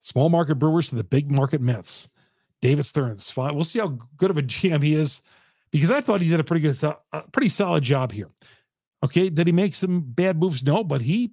Small 0.00 0.28
market 0.28 0.56
Brewers 0.56 0.88
to 0.88 0.94
the 0.94 1.04
big 1.04 1.30
market 1.30 1.60
Mets. 1.60 2.08
David 2.62 2.84
Stearns. 2.84 3.32
We'll 3.36 3.64
see 3.64 3.78
how 3.78 3.98
good 4.16 4.30
of 4.30 4.38
a 4.38 4.42
GM 4.42 4.82
he 4.82 4.94
is 4.94 5.22
because 5.70 5.90
I 5.90 6.00
thought 6.00 6.20
he 6.20 6.28
did 6.28 6.40
a 6.40 6.44
pretty 6.44 6.62
good, 6.62 6.82
a 6.82 6.96
uh, 7.12 7.22
pretty 7.32 7.48
solid 7.48 7.82
job 7.82 8.12
here. 8.12 8.30
Okay, 9.04 9.28
did 9.28 9.46
he 9.46 9.52
make 9.52 9.74
some 9.74 10.00
bad 10.00 10.38
moves? 10.38 10.64
No, 10.64 10.82
but 10.82 11.00
he 11.00 11.32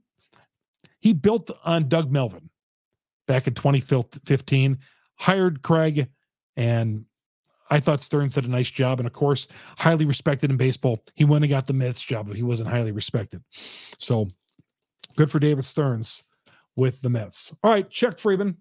he 0.99 1.13
built 1.13 1.49
on 1.65 1.89
Doug 1.89 2.11
Melvin 2.11 2.49
back 3.27 3.47
in 3.47 3.53
2015, 3.53 4.77
hired 5.15 5.61
Craig, 5.61 6.07
and 6.55 7.05
I 7.69 7.79
thought 7.79 8.03
Stearns 8.03 8.35
did 8.35 8.45
a 8.45 8.51
nice 8.51 8.69
job. 8.69 8.99
And 8.99 9.07
of 9.07 9.13
course, 9.13 9.47
highly 9.77 10.05
respected 10.05 10.51
in 10.51 10.57
baseball. 10.57 11.03
He 11.15 11.25
went 11.25 11.43
and 11.43 11.49
got 11.49 11.67
the 11.67 11.73
Mets 11.73 12.01
job, 12.01 12.27
but 12.27 12.35
he 12.35 12.43
wasn't 12.43 12.69
highly 12.69 12.91
respected. 12.91 13.43
So 13.49 14.27
good 15.15 15.31
for 15.31 15.39
David 15.39 15.65
Stearns 15.65 16.23
with 16.75 17.01
the 17.01 17.09
Mets. 17.09 17.53
All 17.63 17.71
right, 17.71 17.89
Chuck 17.89 18.17
Freimund. 18.17 18.55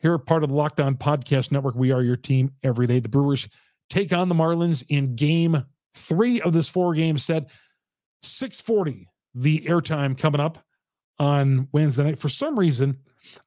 Here, 0.00 0.16
part 0.18 0.44
of 0.44 0.50
the 0.50 0.54
Locked 0.54 0.80
On 0.80 0.94
Podcast 0.94 1.50
Network. 1.50 1.74
We 1.74 1.90
are 1.90 2.02
your 2.02 2.16
team 2.16 2.52
every 2.62 2.86
day. 2.86 3.00
The 3.00 3.08
Brewers 3.08 3.48
take 3.90 4.12
on 4.12 4.28
the 4.28 4.34
Marlins 4.34 4.84
in 4.88 5.16
game 5.16 5.64
three 5.94 6.40
of 6.42 6.52
this 6.52 6.68
four 6.68 6.94
game 6.94 7.18
set. 7.18 7.50
640, 8.22 9.08
the 9.34 9.60
airtime 9.60 10.16
coming 10.16 10.40
up 10.40 10.58
on 11.18 11.68
Wednesday 11.72 12.04
night. 12.04 12.18
For 12.18 12.28
some 12.28 12.58
reason, 12.58 12.96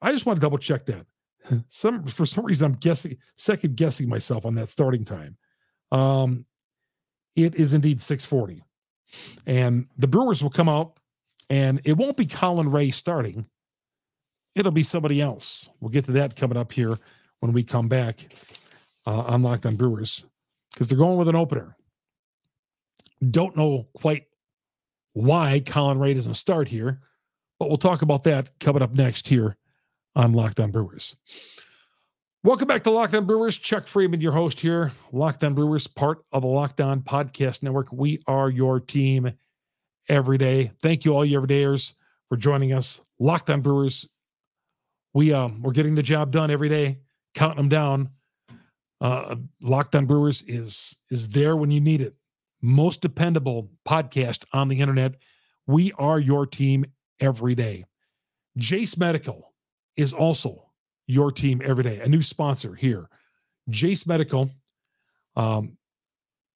I 0.01 0.11
just 0.11 0.25
want 0.25 0.37
to 0.37 0.41
double 0.41 0.57
check 0.57 0.85
that. 0.85 1.05
Some 1.69 2.05
for 2.05 2.25
some 2.27 2.45
reason 2.45 2.65
I'm 2.65 2.77
guessing 2.77 3.17
second 3.35 3.75
guessing 3.75 4.07
myself 4.07 4.45
on 4.45 4.53
that 4.55 4.69
starting 4.69 5.03
time. 5.03 5.35
Um 5.91 6.45
it 7.35 7.55
is 7.55 7.73
indeed 7.73 7.99
640. 7.99 8.63
And 9.47 9.87
the 9.97 10.07
Brewers 10.07 10.43
will 10.43 10.51
come 10.51 10.69
out 10.69 10.99
and 11.49 11.81
it 11.83 11.93
won't 11.93 12.17
be 12.17 12.25
Colin 12.25 12.69
Rea 12.69 12.91
starting. 12.91 13.45
It'll 14.53 14.71
be 14.71 14.83
somebody 14.83 15.21
else. 15.21 15.69
We'll 15.79 15.89
get 15.89 16.05
to 16.05 16.11
that 16.13 16.35
coming 16.35 16.57
up 16.57 16.71
here 16.71 16.97
when 17.39 17.53
we 17.53 17.63
come 17.63 17.87
back 17.87 18.33
uh, 19.07 19.21
on 19.21 19.41
Locked 19.41 19.65
On 19.65 19.75
Brewers 19.75 20.25
because 20.71 20.87
they're 20.87 20.97
going 20.97 21.17
with 21.17 21.29
an 21.29 21.35
opener. 21.35 21.75
Don't 23.29 23.55
know 23.55 23.87
quite 23.93 24.25
why 25.13 25.61
Colin 25.65 25.99
Rea 25.99 26.13
doesn't 26.13 26.35
start 26.35 26.67
here, 26.67 26.99
but 27.59 27.69
we'll 27.69 27.77
talk 27.77 28.01
about 28.01 28.23
that 28.23 28.51
coming 28.59 28.81
up 28.81 28.93
next 28.93 29.27
here 29.27 29.57
on 30.15 30.33
Locked 30.33 30.59
On 30.59 30.71
Brewers. 30.71 31.15
Welcome 32.43 32.67
back 32.67 32.83
to 32.83 32.91
Locked 32.91 33.13
On 33.13 33.25
Brewers. 33.25 33.57
Chuck 33.57 33.85
Freimund, 33.85 34.21
your 34.21 34.31
host 34.31 34.59
here. 34.59 34.91
Locked 35.11 35.43
On 35.43 35.53
Brewers, 35.53 35.85
part 35.87 36.23
of 36.31 36.41
the 36.41 36.47
Locked 36.47 36.81
On 36.81 37.01
Podcast 37.01 37.61
Network. 37.61 37.91
We 37.91 38.19
are 38.25 38.49
your 38.49 38.79
team 38.79 39.31
every 40.09 40.37
day. 40.37 40.71
Thank 40.81 41.05
you, 41.05 41.13
all 41.13 41.25
you 41.25 41.39
everydayers, 41.39 41.93
for 42.29 42.37
joining 42.37 42.73
us. 42.73 42.99
Locked 43.19 43.49
On 43.49 43.61
Brewers. 43.61 44.07
We 45.13 45.33
um 45.33 45.61
we're 45.61 45.73
getting 45.73 45.93
the 45.93 46.01
job 46.01 46.31
done 46.31 46.49
every 46.49 46.69
day, 46.69 46.99
counting 47.35 47.57
them 47.57 47.69
down. 47.69 48.09
Uh, 49.01 49.35
Locked 49.61 49.95
On 49.95 50.05
Brewers 50.05 50.41
is 50.47 50.95
is 51.09 51.27
there 51.27 51.55
when 51.57 51.69
you 51.69 51.81
need 51.81 52.01
it 52.01 52.15
most 52.61 53.01
dependable 53.01 53.69
podcast 53.87 54.45
on 54.53 54.67
the 54.67 54.79
internet. 54.79 55.15
We 55.67 55.91
are 55.93 56.19
your 56.19 56.45
team 56.45 56.85
every 57.19 57.55
day. 57.55 57.85
Jase 58.57 58.97
Medical 58.97 59.53
is 59.95 60.13
also 60.13 60.69
your 61.07 61.31
team 61.31 61.61
every 61.63 61.83
day, 61.83 61.99
a 61.99 62.07
new 62.07 62.21
sponsor 62.21 62.75
here. 62.75 63.09
Jase 63.69 64.05
Medical, 64.05 64.49
um, 65.35 65.77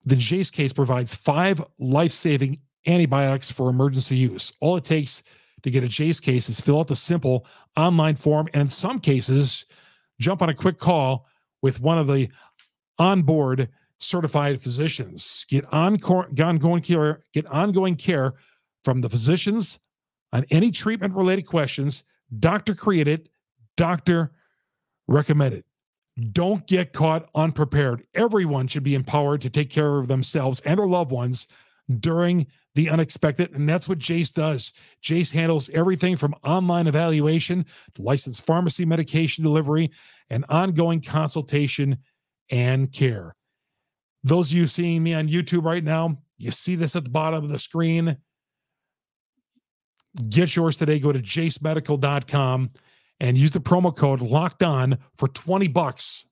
the 0.05 0.15
Jase 0.15 0.51
case 0.51 0.73
provides 0.73 1.13
five 1.13 1.63
life 1.79 2.11
saving 2.11 2.59
antibiotics 2.87 3.49
for 3.49 3.69
emergency 3.69 4.15
use. 4.15 4.53
All 4.61 4.77
it 4.77 4.83
takes 4.83 5.23
to 5.63 5.71
get 5.71 5.83
a 5.83 5.87
Jase 5.87 6.19
case 6.19 6.47
is 6.49 6.59
fill 6.59 6.79
out 6.79 6.87
the 6.87 6.95
simple 6.95 7.47
online 7.75 8.15
form, 8.15 8.47
and 8.53 8.61
in 8.61 8.67
some 8.67 8.99
cases, 8.99 9.65
jump 10.19 10.41
on 10.41 10.49
a 10.49 10.53
quick 10.53 10.77
call 10.77 11.27
with 11.61 11.79
one 11.79 11.97
of 11.97 12.07
the 12.07 12.29
onboard 12.99 13.69
certified 13.99 14.61
physicians. 14.61 15.45
Get 15.49 15.65
ongoing 15.73 16.81
care, 16.81 17.23
get 17.33 17.45
ongoing 17.47 17.95
care 17.95 18.33
from 18.83 19.01
the 19.01 19.09
physicians 19.09 19.79
on 20.33 20.45
any 20.51 20.71
treatment 20.71 21.13
related 21.13 21.43
questions. 21.43 22.03
Doctor 22.39 22.75
created, 22.75 23.29
doctor 23.77 24.31
recommended. 25.07 25.63
Don't 26.31 26.65
get 26.67 26.93
caught 26.93 27.29
unprepared. 27.35 28.03
Everyone 28.13 28.67
should 28.67 28.83
be 28.83 28.95
empowered 28.95 29.41
to 29.41 29.49
take 29.49 29.69
care 29.69 29.97
of 29.97 30.07
themselves 30.07 30.61
and 30.61 30.79
their 30.79 30.87
loved 30.87 31.11
ones 31.11 31.47
during 31.99 32.47
the 32.73 32.89
unexpected. 32.89 33.53
And 33.53 33.67
that's 33.67 33.87
what 33.87 33.99
Jase 33.99 34.31
does. 34.31 34.73
Jase 35.01 35.31
handles 35.31 35.69
everything 35.69 36.15
from 36.15 36.35
online 36.43 36.87
evaluation 36.87 37.65
to 37.95 38.01
licensed 38.01 38.45
pharmacy 38.45 38.85
medication 38.85 39.43
delivery 39.43 39.91
and 40.29 40.45
ongoing 40.49 41.01
consultation 41.01 41.97
and 42.49 42.91
care. 42.91 43.35
Those 44.25 44.49
of 44.49 44.57
you 44.57 44.65
seeing 44.65 45.03
me 45.03 45.13
on 45.13 45.29
YouTube 45.29 45.63
right 45.63 45.83
now, 45.83 46.17
you 46.39 46.49
see 46.49 46.75
this 46.75 46.95
at 46.95 47.03
the 47.03 47.11
bottom 47.11 47.43
of 47.43 47.51
the 47.51 47.59
screen. 47.59 48.17
Get 50.29 50.55
yours 50.55 50.77
today. 50.77 50.97
Go 50.97 51.11
to 51.11 51.19
jasemedical.com 51.19 52.71
and 53.19 53.37
use 53.37 53.51
the 53.51 53.59
promo 53.59 53.95
code 53.95 54.21
locked 54.21 54.63
on 54.63 54.97
for 55.15 55.27
20 55.27 55.67
bucks. 55.67 56.25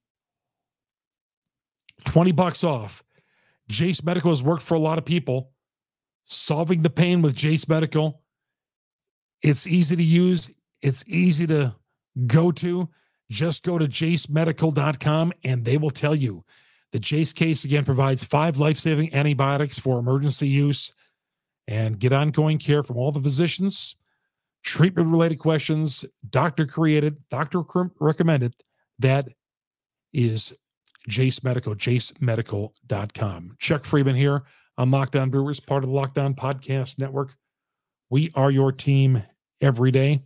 20 2.06 2.32
bucks 2.32 2.64
off. 2.64 3.04
Jase 3.70 4.04
Medical 4.04 4.32
has 4.32 4.42
worked 4.42 4.64
for 4.64 4.74
a 4.74 4.80
lot 4.80 4.98
of 4.98 5.06
people. 5.06 5.52
Solving 6.26 6.82
the 6.82 6.90
pain 6.90 7.22
with 7.22 7.36
Jase 7.36 7.68
Medical. 7.68 8.24
It's 9.44 9.68
easy 9.68 9.96
to 9.96 10.04
use, 10.04 10.50
it's 10.82 11.04
easy 11.06 11.46
to 11.46 11.76
go 12.26 12.52
to. 12.54 12.90
Just 13.30 13.64
go 13.64 13.78
to 13.78 13.86
jasemedical.com 13.86 15.32
and 15.44 15.64
they 15.64 15.78
will 15.78 15.92
tell 15.92 16.16
you 16.16 16.44
the 16.94 17.00
Jase 17.00 17.34
case 17.34 17.66
again 17.66 17.84
provides 17.84 18.24
five 18.24 18.60
life 18.60 18.78
saving 18.78 19.14
antibiotics 19.16 19.80
for 19.80 19.98
emergency 19.98 20.48
use 20.48 20.94
and 21.68 22.00
get 22.00 22.14
ongoing 22.14 22.60
care 22.60 22.84
from 22.84 22.98
all 22.98 23.12
the 23.12 23.20
physicians, 23.20 23.96
treatment 24.64 25.08
related 25.10 25.40
questions, 25.40 26.06
doctor 26.30 26.68
created, 26.68 27.18
doctor 27.30 27.64
recommended. 28.00 28.54
That 29.00 29.28
is 30.14 30.54
Jase 31.08 31.44
Medical, 31.44 31.74
jasemedical.com. 31.74 33.56
Chuck 33.58 33.84
Freimund 33.86 34.16
here 34.16 34.44
on 34.78 34.92
Locked 34.92 35.16
On 35.16 35.32
Brewers, 35.32 35.60
part 35.60 35.84
of 35.84 35.90
the 35.90 35.96
Locked 35.96 36.20
On 36.20 36.36
Podcast 36.36 37.00
Network. 37.00 37.34
We 38.12 38.32
are 38.36 38.52
your 38.52 38.72
team 38.72 39.24
every 39.62 39.90
day. 39.90 40.22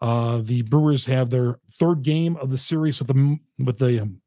Uh, 0.00 0.38
the 0.42 0.62
Brewers 0.62 1.04
have 1.06 1.30
their 1.30 1.58
third 1.72 2.02
game 2.02 2.36
of 2.36 2.50
the 2.50 2.58
series 2.58 3.00
with 3.00 3.08
the 3.08 3.38
with 3.64 3.78
the 3.78 4.02
um, 4.02 4.20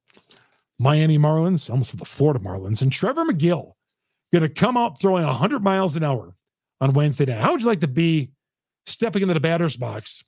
Miami 0.80 1.18
Marlins, 1.18 1.70
almost 1.70 1.98
the 1.98 2.06
Florida 2.06 2.40
Marlins, 2.40 2.82
and 2.82 2.92
Trevor 2.92 3.24
Megill 3.24 3.74
going 4.32 4.44
to 4.44 4.50
come 4.50 4.78
out 4.78 5.00
throwing 5.00 5.26
100 5.26 5.63
miles 5.63 5.96
an 5.98 6.04
hour 6.04 6.36
on 6.82 6.94
Wednesday 6.94 7.26
night. 7.26 7.42
How 7.42 7.52
would 7.52 7.62
you 7.62 7.68
like 7.68 7.80
to 7.82 7.88
be 7.88 8.32
stepping 8.86 9.22
into 9.22 9.34
the 9.34 9.40
batter's 9.40 9.78
box? 9.78 10.24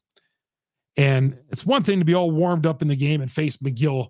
And 0.97 1.37
it's 1.49 1.65
one 1.65 1.83
thing 1.83 1.99
to 1.99 2.05
be 2.05 2.15
all 2.15 2.31
warmed 2.31 2.65
up 2.65 2.81
in 2.81 2.87
the 2.87 2.95
game 2.95 3.21
and 3.21 3.31
face 3.31 3.57
Megill 3.57 4.09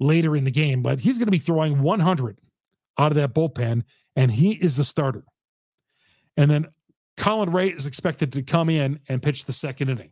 later 0.00 0.36
in 0.36 0.44
the 0.44 0.50
game, 0.50 0.82
but 0.82 1.00
he's 1.00 1.18
going 1.18 1.26
to 1.26 1.32
be 1.32 1.38
throwing 1.38 1.82
100 1.82 2.38
out 2.98 3.12
of 3.12 3.16
that 3.16 3.34
bullpen, 3.34 3.82
and 4.16 4.30
he 4.30 4.52
is 4.52 4.76
the 4.76 4.84
starter. 4.84 5.24
And 6.36 6.50
then 6.50 6.66
Colin 7.16 7.52
Rea 7.52 7.68
is 7.70 7.86
expected 7.86 8.32
to 8.32 8.42
come 8.42 8.68
in 8.70 8.98
and 9.08 9.22
pitch 9.22 9.44
the 9.44 9.52
second 9.52 9.90
inning. 9.90 10.10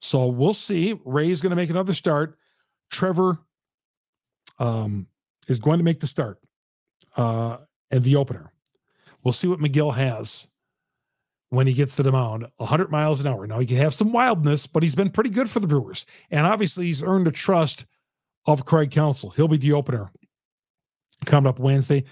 So 0.00 0.26
we'll 0.26 0.54
see. 0.54 0.98
Rea 1.04 1.30
is 1.30 1.40
going 1.40 1.50
to 1.50 1.56
make 1.56 1.70
another 1.70 1.94
start. 1.94 2.36
Trevor 2.90 3.38
um, 4.58 5.06
is 5.48 5.58
going 5.58 5.78
to 5.78 5.84
make 5.84 6.00
the 6.00 6.06
start 6.06 6.38
uh, 7.16 7.58
and 7.90 8.02
the 8.02 8.16
opener. 8.16 8.52
We'll 9.24 9.32
see 9.32 9.48
what 9.48 9.58
Megill 9.58 9.94
has 9.94 10.46
when 11.50 11.66
he 11.66 11.72
gets 11.72 11.96
to 11.96 12.02
the 12.02 12.12
mound 12.12 12.46
100 12.56 12.90
miles 12.90 13.20
an 13.20 13.28
hour. 13.28 13.46
Now, 13.46 13.58
he 13.58 13.66
can 13.66 13.76
have 13.76 13.94
some 13.94 14.12
wildness, 14.12 14.66
but 14.66 14.82
he's 14.82 14.94
been 14.94 15.10
pretty 15.10 15.30
good 15.30 15.48
for 15.48 15.60
the 15.60 15.66
Brewers. 15.66 16.04
And 16.30 16.46
obviously, 16.46 16.86
he's 16.86 17.02
earned 17.02 17.26
the 17.26 17.32
trust 17.32 17.86
of 18.46 18.64
Craig 18.64 18.90
Counsell. 18.90 19.30
He'll 19.30 19.48
be 19.48 19.56
the 19.56 19.72
opener 19.72 20.10
coming 21.24 21.48
up 21.48 21.58
Wednesday. 21.58 22.04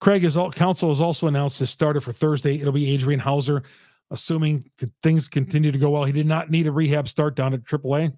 Craig 0.00 0.24
is 0.24 0.36
all 0.36 0.52
Counsell 0.52 0.90
has 0.90 1.00
also 1.00 1.26
announced 1.26 1.58
his 1.58 1.70
starter 1.70 2.00
for 2.00 2.12
Thursday. 2.12 2.60
It'll 2.60 2.72
be 2.72 2.92
Adrian 2.92 3.18
Houser, 3.18 3.62
assuming 4.10 4.70
things 5.02 5.26
continue 5.26 5.72
to 5.72 5.78
go 5.78 5.90
well. 5.90 6.04
He 6.04 6.12
did 6.12 6.26
not 6.26 6.50
need 6.50 6.66
a 6.66 6.72
rehab 6.72 7.08
start 7.08 7.34
down 7.34 7.54
at 7.54 7.62
AAA, 7.62 8.12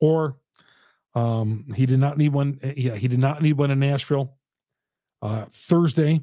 or 0.00 0.36
um, 1.14 1.64
he 1.74 1.86
did 1.86 1.98
not 2.00 2.18
need 2.18 2.32
one. 2.32 2.58
Yeah, 2.76 2.94
he 2.94 3.08
did 3.08 3.18
not 3.18 3.42
need 3.42 3.54
one 3.54 3.70
in 3.70 3.78
Nashville. 3.78 4.36
Uh, 5.22 5.46
Thursday, 5.50 6.20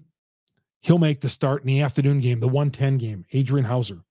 he'll 0.82 0.98
make 0.98 1.22
the 1.22 1.30
start 1.30 1.62
in 1.62 1.68
the 1.68 1.82
afternoon 1.82 2.20
game, 2.20 2.40
the 2.40 2.48
110 2.48 2.98
game. 2.98 3.26
Adrian 3.32 3.66
Houser 3.66 4.04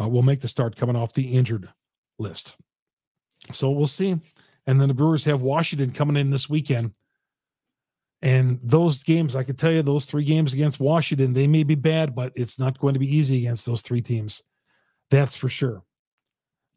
uh, 0.00 0.08
will 0.08 0.22
make 0.22 0.40
the 0.40 0.48
start 0.48 0.76
coming 0.76 0.96
off 0.96 1.12
the 1.12 1.26
injured 1.26 1.68
list. 2.18 2.56
So 3.52 3.70
we'll 3.70 3.86
see. 3.86 4.16
And 4.66 4.80
then 4.80 4.88
the 4.88 4.94
Brewers 4.94 5.24
have 5.24 5.40
Washington 5.40 5.92
coming 5.92 6.16
in 6.16 6.30
this 6.30 6.48
weekend. 6.48 6.92
And 8.20 8.58
those 8.62 9.02
games, 9.02 9.36
I 9.36 9.44
can 9.44 9.56
tell 9.56 9.70
you, 9.70 9.82
those 9.82 10.04
three 10.04 10.24
games 10.24 10.52
against 10.52 10.80
Washington, 10.80 11.32
they 11.32 11.46
may 11.46 11.62
be 11.62 11.76
bad, 11.76 12.14
but 12.14 12.32
it's 12.34 12.58
not 12.58 12.78
going 12.78 12.94
to 12.94 13.00
be 13.00 13.16
easy 13.16 13.38
against 13.38 13.64
those 13.64 13.80
three 13.80 14.02
teams. 14.02 14.42
That's 15.10 15.36
for 15.36 15.48
sure. 15.48 15.84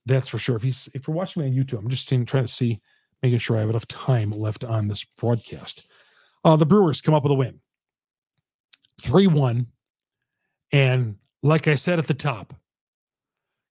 That's 0.06 0.30
for 0.30 0.38
sure. 0.38 0.56
If 0.56 0.64
he's 0.64 0.90
if 0.94 1.08
you're 1.08 1.16
watching 1.16 1.44
me 1.44 1.50
on 1.50 1.56
YouTube, 1.56 1.80
I'm 1.80 1.90
just 1.90 2.08
trying 2.08 2.26
to 2.26 2.48
see, 2.48 2.80
making 3.22 3.40
sure 3.40 3.58
I 3.58 3.62
have 3.62 3.70
enough 3.70 3.88
time 3.88 4.32
left 4.32 4.64
on 4.64 4.88
this 4.88 5.04
broadcast. 5.04 5.92
Uh, 6.44 6.56
the 6.56 6.66
Brewers 6.66 7.02
come 7.02 7.14
up 7.14 7.24
with 7.24 7.32
a 7.32 7.36
win, 7.36 7.60
three 9.02 9.28
one, 9.28 9.68
and 10.72 11.16
like 11.44 11.68
I 11.68 11.76
said 11.76 12.00
at 12.00 12.08
the 12.08 12.14
top, 12.14 12.54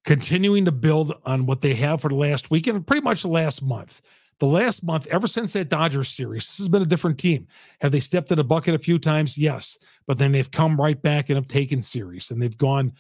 continuing 0.04 0.64
to 0.64 0.72
build 0.72 1.14
on 1.24 1.46
what 1.46 1.60
they 1.60 1.74
have 1.74 2.00
for 2.00 2.08
the 2.08 2.14
last 2.14 2.50
week 2.50 2.66
and 2.66 2.86
pretty 2.86 3.02
much 3.02 3.22
the 3.22 3.28
last 3.28 3.62
month. 3.62 4.02
The 4.38 4.46
last 4.46 4.82
month, 4.82 5.06
ever 5.08 5.26
since 5.26 5.52
that 5.52 5.68
Dodgers 5.68 6.08
series, 6.08 6.46
this 6.46 6.56
has 6.56 6.68
been 6.68 6.80
a 6.80 6.86
different 6.86 7.18
team. 7.18 7.46
Have 7.82 7.92
they 7.92 8.00
stepped 8.00 8.32
in 8.32 8.38
a 8.38 8.44
bucket 8.44 8.74
a 8.74 8.78
few 8.78 8.98
times? 8.98 9.36
Yes. 9.36 9.76
But 10.06 10.16
then 10.16 10.32
they've 10.32 10.50
come 10.50 10.80
right 10.80 11.00
back 11.02 11.28
and 11.28 11.36
have 11.36 11.46
taken 11.46 11.82
series 11.82 12.30
and 12.30 12.40
they've 12.40 12.56
gone 12.56 12.94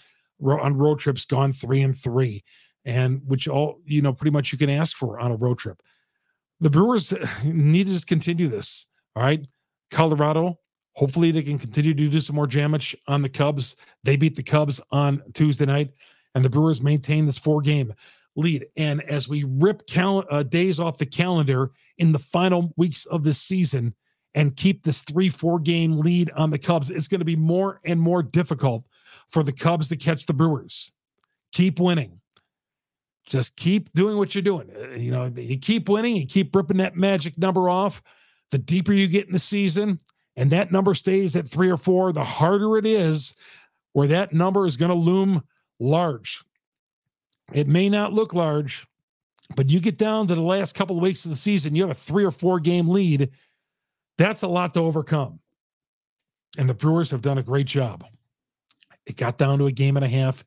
on 0.44 0.76
road 0.76 0.98
trips, 0.98 1.24
gone 1.24 1.52
three 1.52 1.80
and 1.80 1.96
three, 1.96 2.44
and 2.84 3.22
which 3.26 3.48
all, 3.48 3.80
you 3.86 4.02
know, 4.02 4.12
pretty 4.12 4.32
much 4.32 4.52
you 4.52 4.58
can 4.58 4.68
ask 4.68 4.96
for 4.96 5.18
on 5.18 5.32
a 5.32 5.36
road 5.36 5.56
trip. 5.56 5.80
The 6.60 6.70
Brewers 6.70 7.14
need 7.44 7.86
to 7.86 7.92
just 7.92 8.06
continue 8.06 8.48
this. 8.48 8.86
All 9.16 9.22
right. 9.22 9.46
Colorado, 9.90 10.58
hopefully 10.94 11.32
they 11.32 11.42
can 11.42 11.58
continue 11.58 11.94
to 11.94 12.08
do 12.08 12.20
some 12.20 12.36
more 12.36 12.46
damage 12.46 12.96
on 13.08 13.22
the 13.22 13.28
Cubs. 13.28 13.76
They 14.04 14.16
beat 14.16 14.36
the 14.36 14.42
Cubs 14.42 14.80
on 14.90 15.22
Tuesday 15.34 15.66
night 15.66 15.90
and 16.34 16.44
the 16.44 16.50
Brewers 16.50 16.82
maintain 16.82 17.26
this 17.26 17.38
four 17.38 17.60
game 17.60 17.92
lead. 18.36 18.66
And 18.76 19.02
as 19.02 19.28
we 19.28 19.44
rip 19.44 19.86
cal- 19.86 20.24
uh, 20.30 20.42
days 20.44 20.78
off 20.78 20.98
the 20.98 21.06
calendar 21.06 21.72
in 21.98 22.12
the 22.12 22.18
final 22.18 22.72
weeks 22.76 23.06
of 23.06 23.24
this 23.24 23.40
season 23.40 23.94
and 24.34 24.56
keep 24.56 24.82
this 24.82 25.02
three, 25.02 25.28
four 25.28 25.58
game 25.58 25.92
lead 25.92 26.30
on 26.36 26.50
the 26.50 26.58
Cubs, 26.58 26.90
it's 26.90 27.08
going 27.08 27.18
to 27.20 27.24
be 27.24 27.36
more 27.36 27.80
and 27.84 28.00
more 28.00 28.22
difficult 28.22 28.84
for 29.28 29.42
the 29.42 29.52
Cubs 29.52 29.88
to 29.88 29.96
catch 29.96 30.26
the 30.26 30.32
Brewers. 30.32 30.92
Keep 31.52 31.80
winning. 31.80 32.19
Just 33.30 33.56
keep 33.56 33.90
doing 33.92 34.18
what 34.18 34.34
you're 34.34 34.42
doing. 34.42 34.68
Uh, 34.76 34.96
you 34.96 35.12
know, 35.12 35.32
you 35.36 35.56
keep 35.56 35.88
winning, 35.88 36.16
you 36.16 36.26
keep 36.26 36.54
ripping 36.54 36.78
that 36.78 36.96
magic 36.96 37.38
number 37.38 37.70
off. 37.70 38.02
The 38.50 38.58
deeper 38.58 38.92
you 38.92 39.06
get 39.06 39.26
in 39.26 39.32
the 39.32 39.38
season, 39.38 39.96
and 40.36 40.50
that 40.50 40.72
number 40.72 40.94
stays 40.94 41.36
at 41.36 41.46
three 41.46 41.70
or 41.70 41.76
four, 41.76 42.12
the 42.12 42.24
harder 42.24 42.76
it 42.76 42.84
is 42.84 43.34
where 43.92 44.08
that 44.08 44.32
number 44.32 44.66
is 44.66 44.76
going 44.76 44.90
to 44.90 44.94
loom 44.94 45.42
large. 45.78 46.42
It 47.52 47.68
may 47.68 47.88
not 47.88 48.12
look 48.12 48.34
large, 48.34 48.86
but 49.56 49.70
you 49.70 49.80
get 49.80 49.98
down 49.98 50.26
to 50.26 50.34
the 50.34 50.40
last 50.40 50.74
couple 50.74 50.96
of 50.96 51.02
weeks 51.02 51.24
of 51.24 51.30
the 51.30 51.36
season, 51.36 51.74
you 51.74 51.82
have 51.82 51.90
a 51.90 51.94
three 51.94 52.24
or 52.24 52.30
four 52.30 52.60
game 52.60 52.88
lead. 52.88 53.30
That's 54.18 54.42
a 54.42 54.48
lot 54.48 54.74
to 54.74 54.80
overcome. 54.80 55.40
And 56.58 56.68
the 56.68 56.74
Brewers 56.74 57.10
have 57.12 57.22
done 57.22 57.38
a 57.38 57.42
great 57.42 57.66
job. 57.66 58.04
It 59.06 59.16
got 59.16 59.38
down 59.38 59.58
to 59.58 59.66
a 59.66 59.72
game 59.72 59.96
and 59.96 60.04
a 60.04 60.08
half, 60.08 60.44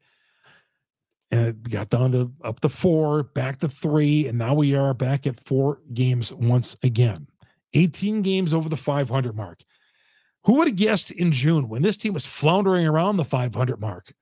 and 1.32 1.48
it 1.48 1.70
got 1.70 1.90
down 1.90 2.12
to 2.12 2.32
up 2.44 2.60
to 2.62 2.70
four, 2.70 3.24
back 3.24 3.58
to 3.58 3.70
three, 3.70 4.28
and 4.28 4.38
now 4.38 4.54
we 4.54 4.76
are 4.76 4.94
back 4.94 5.26
at 5.26 5.40
four 5.40 5.80
games 5.94 6.32
once 6.34 6.76
again. 6.84 7.28
18 7.74 8.22
games 8.22 8.54
over 8.54 8.70
the 8.70 8.78
500 8.78 9.36
mark. 9.36 9.62
Who 10.46 10.54
would 10.54 10.68
have 10.68 10.76
guessed 10.76 11.12
in 11.12 11.32
June 11.32 11.70
when 11.70 11.82
this 11.82 11.98
team 11.98 12.14
was 12.14 12.26
floundering 12.26 12.86
around 12.86 13.16
the 13.16 13.24
500 13.24 13.80
mark 13.80 14.14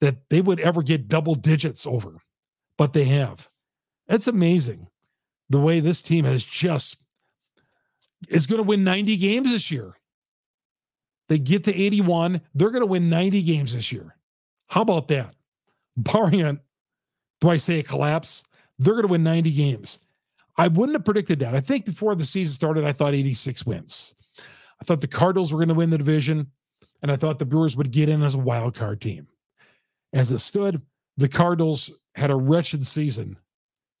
that 0.00 0.28
they 0.30 0.40
would 0.40 0.60
ever 0.60 0.82
get 0.82 1.08
double 1.08 1.34
digits 1.34 1.86
over, 1.86 2.16
but 2.76 2.92
they 2.92 3.04
have. 3.04 3.48
It's 4.08 4.26
amazing 4.26 4.88
the 5.50 5.60
way 5.60 5.80
this 5.80 6.00
team 6.00 6.24
has 6.24 6.42
just 6.42 6.96
is 8.28 8.46
going 8.46 8.58
to 8.58 8.66
win 8.66 8.84
90 8.84 9.16
games 9.18 9.50
this 9.50 9.70
year. 9.70 9.96
They 11.28 11.38
get 11.38 11.64
to 11.64 11.74
81, 11.74 12.40
they're 12.54 12.70
going 12.70 12.82
to 12.82 12.86
win 12.86 13.08
90 13.08 13.42
games 13.42 13.74
this 13.74 13.92
year. 13.92 14.16
How 14.66 14.82
about 14.82 15.08
that? 15.08 15.34
Barring 16.02 16.60
do 17.40 17.48
I 17.48 17.56
say 17.56 17.78
a 17.78 17.82
collapse? 17.82 18.44
They're 18.78 18.94
going 18.94 19.06
to 19.06 19.12
win 19.12 19.22
90 19.22 19.52
games. 19.52 20.00
I 20.56 20.68
wouldn't 20.68 20.94
have 20.94 21.04
predicted 21.04 21.38
that. 21.40 21.54
I 21.54 21.60
think 21.60 21.84
before 21.86 22.14
the 22.14 22.24
season 22.24 22.54
started, 22.54 22.84
I 22.84 22.92
thought 22.92 23.14
86 23.14 23.64
wins. 23.66 24.14
I 24.80 24.84
thought 24.84 25.00
the 25.00 25.06
Cardinals 25.06 25.52
were 25.52 25.58
going 25.58 25.68
to 25.68 25.74
win 25.74 25.90
the 25.90 25.98
division, 25.98 26.46
and 27.02 27.10
I 27.10 27.16
thought 27.16 27.38
the 27.38 27.44
Brewers 27.44 27.76
would 27.76 27.90
get 27.90 28.08
in 28.08 28.22
as 28.22 28.34
a 28.34 28.38
wild 28.38 28.74
card 28.74 29.00
team. 29.00 29.26
As 30.12 30.32
it 30.32 30.38
stood, 30.38 30.82
the 31.16 31.28
Cardinals 31.28 31.90
had 32.14 32.30
a 32.30 32.36
wretched 32.36 32.86
season, 32.86 33.38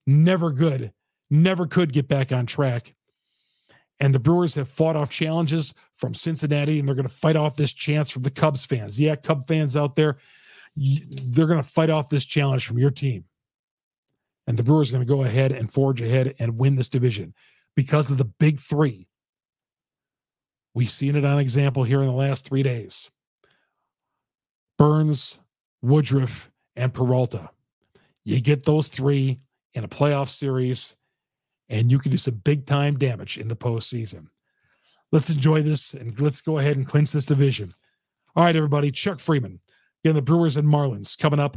never 0.06 0.50
good, 0.50 0.92
never 1.30 1.66
could 1.66 1.92
get 1.92 2.08
back 2.08 2.32
on 2.32 2.46
track. 2.46 2.94
And 4.00 4.14
the 4.14 4.18
Brewers 4.18 4.54
have 4.54 4.68
fought 4.68 4.96
off 4.96 5.10
challenges 5.10 5.74
from 5.94 6.14
Cincinnati, 6.14 6.78
and 6.78 6.88
they're 6.88 6.96
going 6.96 7.06
to 7.06 7.14
fight 7.14 7.36
off 7.36 7.56
this 7.56 7.72
chance 7.72 8.10
from 8.10 8.22
the 8.22 8.30
Cubs 8.30 8.64
fans. 8.64 8.98
Yeah, 8.98 9.14
Cub 9.14 9.46
fans 9.46 9.76
out 9.76 9.94
there, 9.94 10.16
they're 10.80 11.46
going 11.46 11.62
to 11.62 11.68
fight 11.68 11.90
off 11.90 12.08
this 12.08 12.24
challenge 12.24 12.66
from 12.66 12.78
your 12.78 12.90
team. 12.90 13.24
And 14.46 14.56
the 14.56 14.62
Brewers 14.62 14.90
are 14.90 14.94
going 14.94 15.06
to 15.06 15.14
go 15.14 15.24
ahead 15.24 15.52
and 15.52 15.70
forge 15.70 16.00
ahead 16.00 16.34
and 16.38 16.58
win 16.58 16.74
this 16.74 16.88
division 16.88 17.34
because 17.76 18.10
of 18.10 18.16
the 18.18 18.24
big 18.24 18.58
three. 18.58 19.06
We've 20.74 20.88
seen 20.88 21.16
it 21.16 21.24
on 21.24 21.38
example 21.38 21.84
here 21.84 22.00
in 22.00 22.06
the 22.06 22.12
last 22.12 22.46
three 22.46 22.62
days. 22.62 23.10
Burnes, 24.78 25.38
Woodruff, 25.82 26.50
and 26.76 26.94
Peralta. 26.94 27.50
You 28.24 28.40
get 28.40 28.64
those 28.64 28.88
three 28.88 29.38
in 29.74 29.84
a 29.84 29.88
playoff 29.88 30.28
series, 30.28 30.96
and 31.68 31.90
you 31.90 31.98
can 31.98 32.10
do 32.10 32.16
some 32.16 32.36
big 32.36 32.64
time 32.64 32.96
damage 32.96 33.36
in 33.36 33.48
the 33.48 33.56
postseason. 33.56 34.26
Let's 35.12 35.28
enjoy 35.28 35.62
this 35.62 35.92
and 35.92 36.18
let's 36.20 36.40
go 36.40 36.58
ahead 36.58 36.76
and 36.76 36.86
clinch 36.86 37.12
this 37.12 37.26
division. 37.26 37.72
All 38.34 38.44
right, 38.44 38.56
everybody. 38.56 38.90
Chuck 38.90 39.20
Again, 40.04 40.14
the 40.14 40.22
Brewers 40.22 40.56
and 40.56 40.66
Marlins 40.66 41.16
coming 41.18 41.40
up 41.40 41.56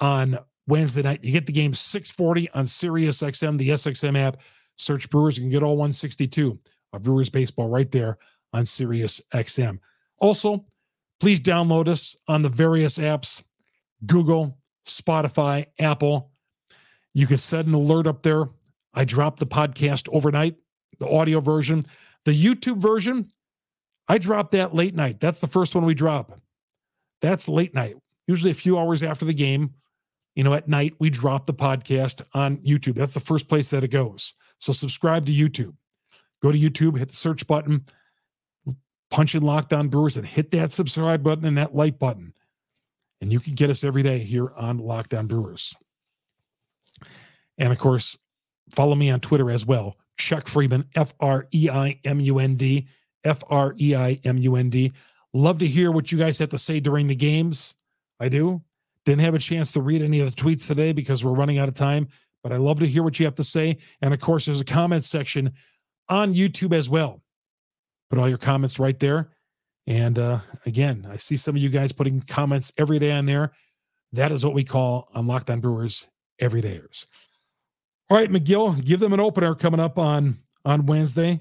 on 0.00 0.38
Wednesday 0.66 1.02
night. 1.02 1.24
You 1.24 1.32
get 1.32 1.46
the 1.46 1.52
game 1.52 1.74
640 1.74 2.50
on 2.50 2.66
Sirius 2.66 3.20
XM, 3.22 3.58
the 3.58 3.70
SXM 3.70 4.18
app. 4.18 4.40
Search 4.76 5.08
Brewers. 5.10 5.36
You 5.36 5.42
can 5.42 5.50
get 5.50 5.62
all 5.62 5.76
162 5.76 6.58
of 6.92 7.02
Brewers 7.02 7.30
baseball 7.30 7.68
right 7.68 7.90
there 7.90 8.18
on 8.52 8.66
Sirius 8.66 9.20
XM. 9.32 9.78
Also, 10.18 10.64
Please 11.22 11.38
download 11.38 11.86
us 11.86 12.16
on 12.26 12.42
the 12.42 12.48
various 12.48 12.98
apps 12.98 13.44
Google, 14.06 14.58
Spotify, 14.84 15.64
Apple. 15.78 16.32
You 17.14 17.28
can 17.28 17.38
set 17.38 17.64
an 17.66 17.74
alert 17.74 18.08
up 18.08 18.24
there. 18.24 18.46
I 18.92 19.04
drop 19.04 19.38
the 19.38 19.46
podcast 19.46 20.08
overnight, 20.12 20.56
the 20.98 21.08
audio 21.08 21.38
version. 21.38 21.84
The 22.24 22.32
YouTube 22.32 22.78
version, 22.78 23.24
I 24.08 24.18
drop 24.18 24.50
that 24.50 24.74
late 24.74 24.96
night. 24.96 25.20
That's 25.20 25.38
the 25.38 25.46
first 25.46 25.76
one 25.76 25.84
we 25.84 25.94
drop. 25.94 26.40
That's 27.22 27.48
late 27.48 27.74
night, 27.74 27.96
usually 28.26 28.50
a 28.50 28.54
few 28.54 28.78
hours 28.78 29.02
after 29.02 29.24
the 29.24 29.32
game. 29.32 29.72
You 30.34 30.44
know, 30.44 30.54
at 30.54 30.68
night, 30.68 30.94
we 30.98 31.08
drop 31.08 31.46
the 31.46 31.54
podcast 31.54 32.22
on 32.34 32.58
YouTube. 32.58 32.94
That's 32.94 33.14
the 33.14 33.20
first 33.20 33.48
place 33.48 33.70
that 33.70 33.84
it 33.84 33.88
goes. 33.88 34.34
So 34.58 34.72
subscribe 34.72 35.26
to 35.26 35.32
YouTube. 35.32 35.74
Go 36.42 36.50
to 36.50 36.58
YouTube, 36.58 36.98
hit 36.98 37.08
the 37.08 37.16
search 37.16 37.46
button, 37.46 37.84
punch 39.10 39.34
in 39.34 39.42
Locked 39.42 39.72
On 39.72 39.88
Brewers 39.88 40.16
and 40.16 40.26
hit 40.26 40.50
that 40.50 40.72
subscribe 40.72 41.22
button 41.22 41.44
and 41.44 41.56
that 41.58 41.74
like 41.74 41.98
button. 41.98 42.32
And 43.20 43.32
you 43.32 43.38
can 43.38 43.54
get 43.54 43.70
us 43.70 43.84
every 43.84 44.02
day 44.02 44.18
here 44.18 44.50
on 44.56 44.78
Locked 44.78 45.14
On 45.14 45.26
Brewers. 45.26 45.74
And 47.58 47.72
of 47.72 47.78
course, 47.78 48.18
follow 48.70 48.96
me 48.96 49.10
on 49.10 49.20
Twitter 49.20 49.50
as 49.50 49.64
well. 49.64 49.96
Chuck 50.16 50.46
Freimund, 50.46 50.86
F 50.96 51.14
R 51.20 51.46
E 51.54 51.68
I 51.70 52.00
M 52.04 52.18
U 52.20 52.38
N 52.38 52.56
D, 52.56 52.88
F 53.22 53.44
R 53.48 53.74
E 53.78 53.94
I 53.94 54.18
M 54.24 54.38
U 54.38 54.56
N 54.56 54.70
D. 54.70 54.92
Love 55.34 55.58
to 55.58 55.66
hear 55.66 55.90
what 55.92 56.12
you 56.12 56.18
guys 56.18 56.38
have 56.38 56.50
to 56.50 56.58
say 56.58 56.80
during 56.80 57.06
the 57.06 57.14
games. 57.14 57.74
I 58.20 58.28
do. 58.28 58.62
Didn't 59.04 59.22
have 59.22 59.34
a 59.34 59.38
chance 59.38 59.72
to 59.72 59.80
read 59.80 60.02
any 60.02 60.20
of 60.20 60.26
the 60.26 60.36
tweets 60.40 60.66
today 60.66 60.92
because 60.92 61.24
we're 61.24 61.32
running 61.32 61.58
out 61.58 61.68
of 61.68 61.74
time, 61.74 62.06
but 62.42 62.52
I 62.52 62.56
love 62.56 62.78
to 62.80 62.86
hear 62.86 63.02
what 63.02 63.18
you 63.18 63.26
have 63.26 63.34
to 63.36 63.44
say. 63.44 63.78
And 64.02 64.14
of 64.14 64.20
course, 64.20 64.44
there's 64.44 64.60
a 64.60 64.64
comment 64.64 65.04
section 65.04 65.52
on 66.08 66.34
YouTube 66.34 66.74
as 66.74 66.88
well 66.88 67.22
put 68.12 68.18
all 68.18 68.28
your 68.28 68.36
comments 68.36 68.78
right 68.78 69.00
there. 69.00 69.30
And 69.86 70.18
uh, 70.18 70.40
again, 70.66 71.08
I 71.10 71.16
see 71.16 71.34
some 71.38 71.56
of 71.56 71.62
you 71.62 71.70
guys 71.70 71.92
putting 71.92 72.20
comments 72.20 72.70
every 72.76 72.98
day 72.98 73.10
on 73.10 73.24
there. 73.24 73.52
That 74.12 74.32
is 74.32 74.44
what 74.44 74.52
we 74.52 74.64
call 74.64 75.08
on 75.14 75.26
Locked 75.26 75.48
On 75.48 75.60
Brewers 75.60 76.06
everydayers. 76.38 77.06
All 78.10 78.18
right, 78.18 78.30
Megill, 78.30 78.84
give 78.84 79.00
them 79.00 79.14
an 79.14 79.20
opener 79.20 79.54
coming 79.54 79.80
up 79.80 79.98
on 79.98 80.36
on 80.66 80.84
Wednesday, 80.84 81.40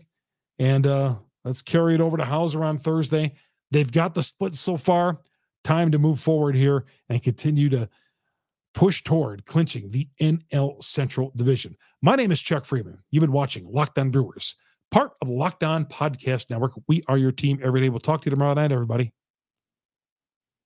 and 0.59 0.87
uh, 0.87 1.15
let's 1.43 1.61
carry 1.61 1.93
it 1.93 1.99
over 1.99 2.15
to 2.15 2.23
Houser 2.23 2.63
on 2.63 2.77
Thursday. 2.77 3.33
They've 3.71 3.91
got 3.91 4.13
the 4.13 4.23
split 4.23 4.55
so 4.55 4.77
far. 4.77 5.19
Time 5.63 5.91
to 5.91 5.99
move 5.99 6.19
forward 6.19 6.55
here 6.55 6.85
and 7.09 7.21
continue 7.21 7.69
to 7.69 7.87
push 8.73 9.03
toward 9.03 9.45
clinching 9.45 9.89
the 9.89 10.07
NL 10.19 10.83
Central 10.83 11.31
Division. 11.35 11.75
My 12.01 12.15
name 12.15 12.31
is 12.31 12.41
Chuck 12.41 12.65
Freimund. 12.65 12.99
You've 13.11 13.21
been 13.21 13.31
watching 13.31 13.65
Locked 13.69 13.99
On 13.99 14.09
Brewers, 14.09 14.55
part 14.91 15.11
of 15.21 15.27
the 15.27 15.33
Locked 15.33 15.63
On 15.63 15.85
Podcast 15.85 16.49
Network. 16.49 16.73
We 16.87 17.03
are 17.07 17.17
your 17.17 17.31
team 17.31 17.59
every 17.63 17.81
day. 17.81 17.89
We'll 17.89 17.99
talk 17.99 18.21
to 18.21 18.29
you 18.29 18.35
tomorrow 18.35 18.53
night, 18.53 18.71
everybody. 18.71 19.13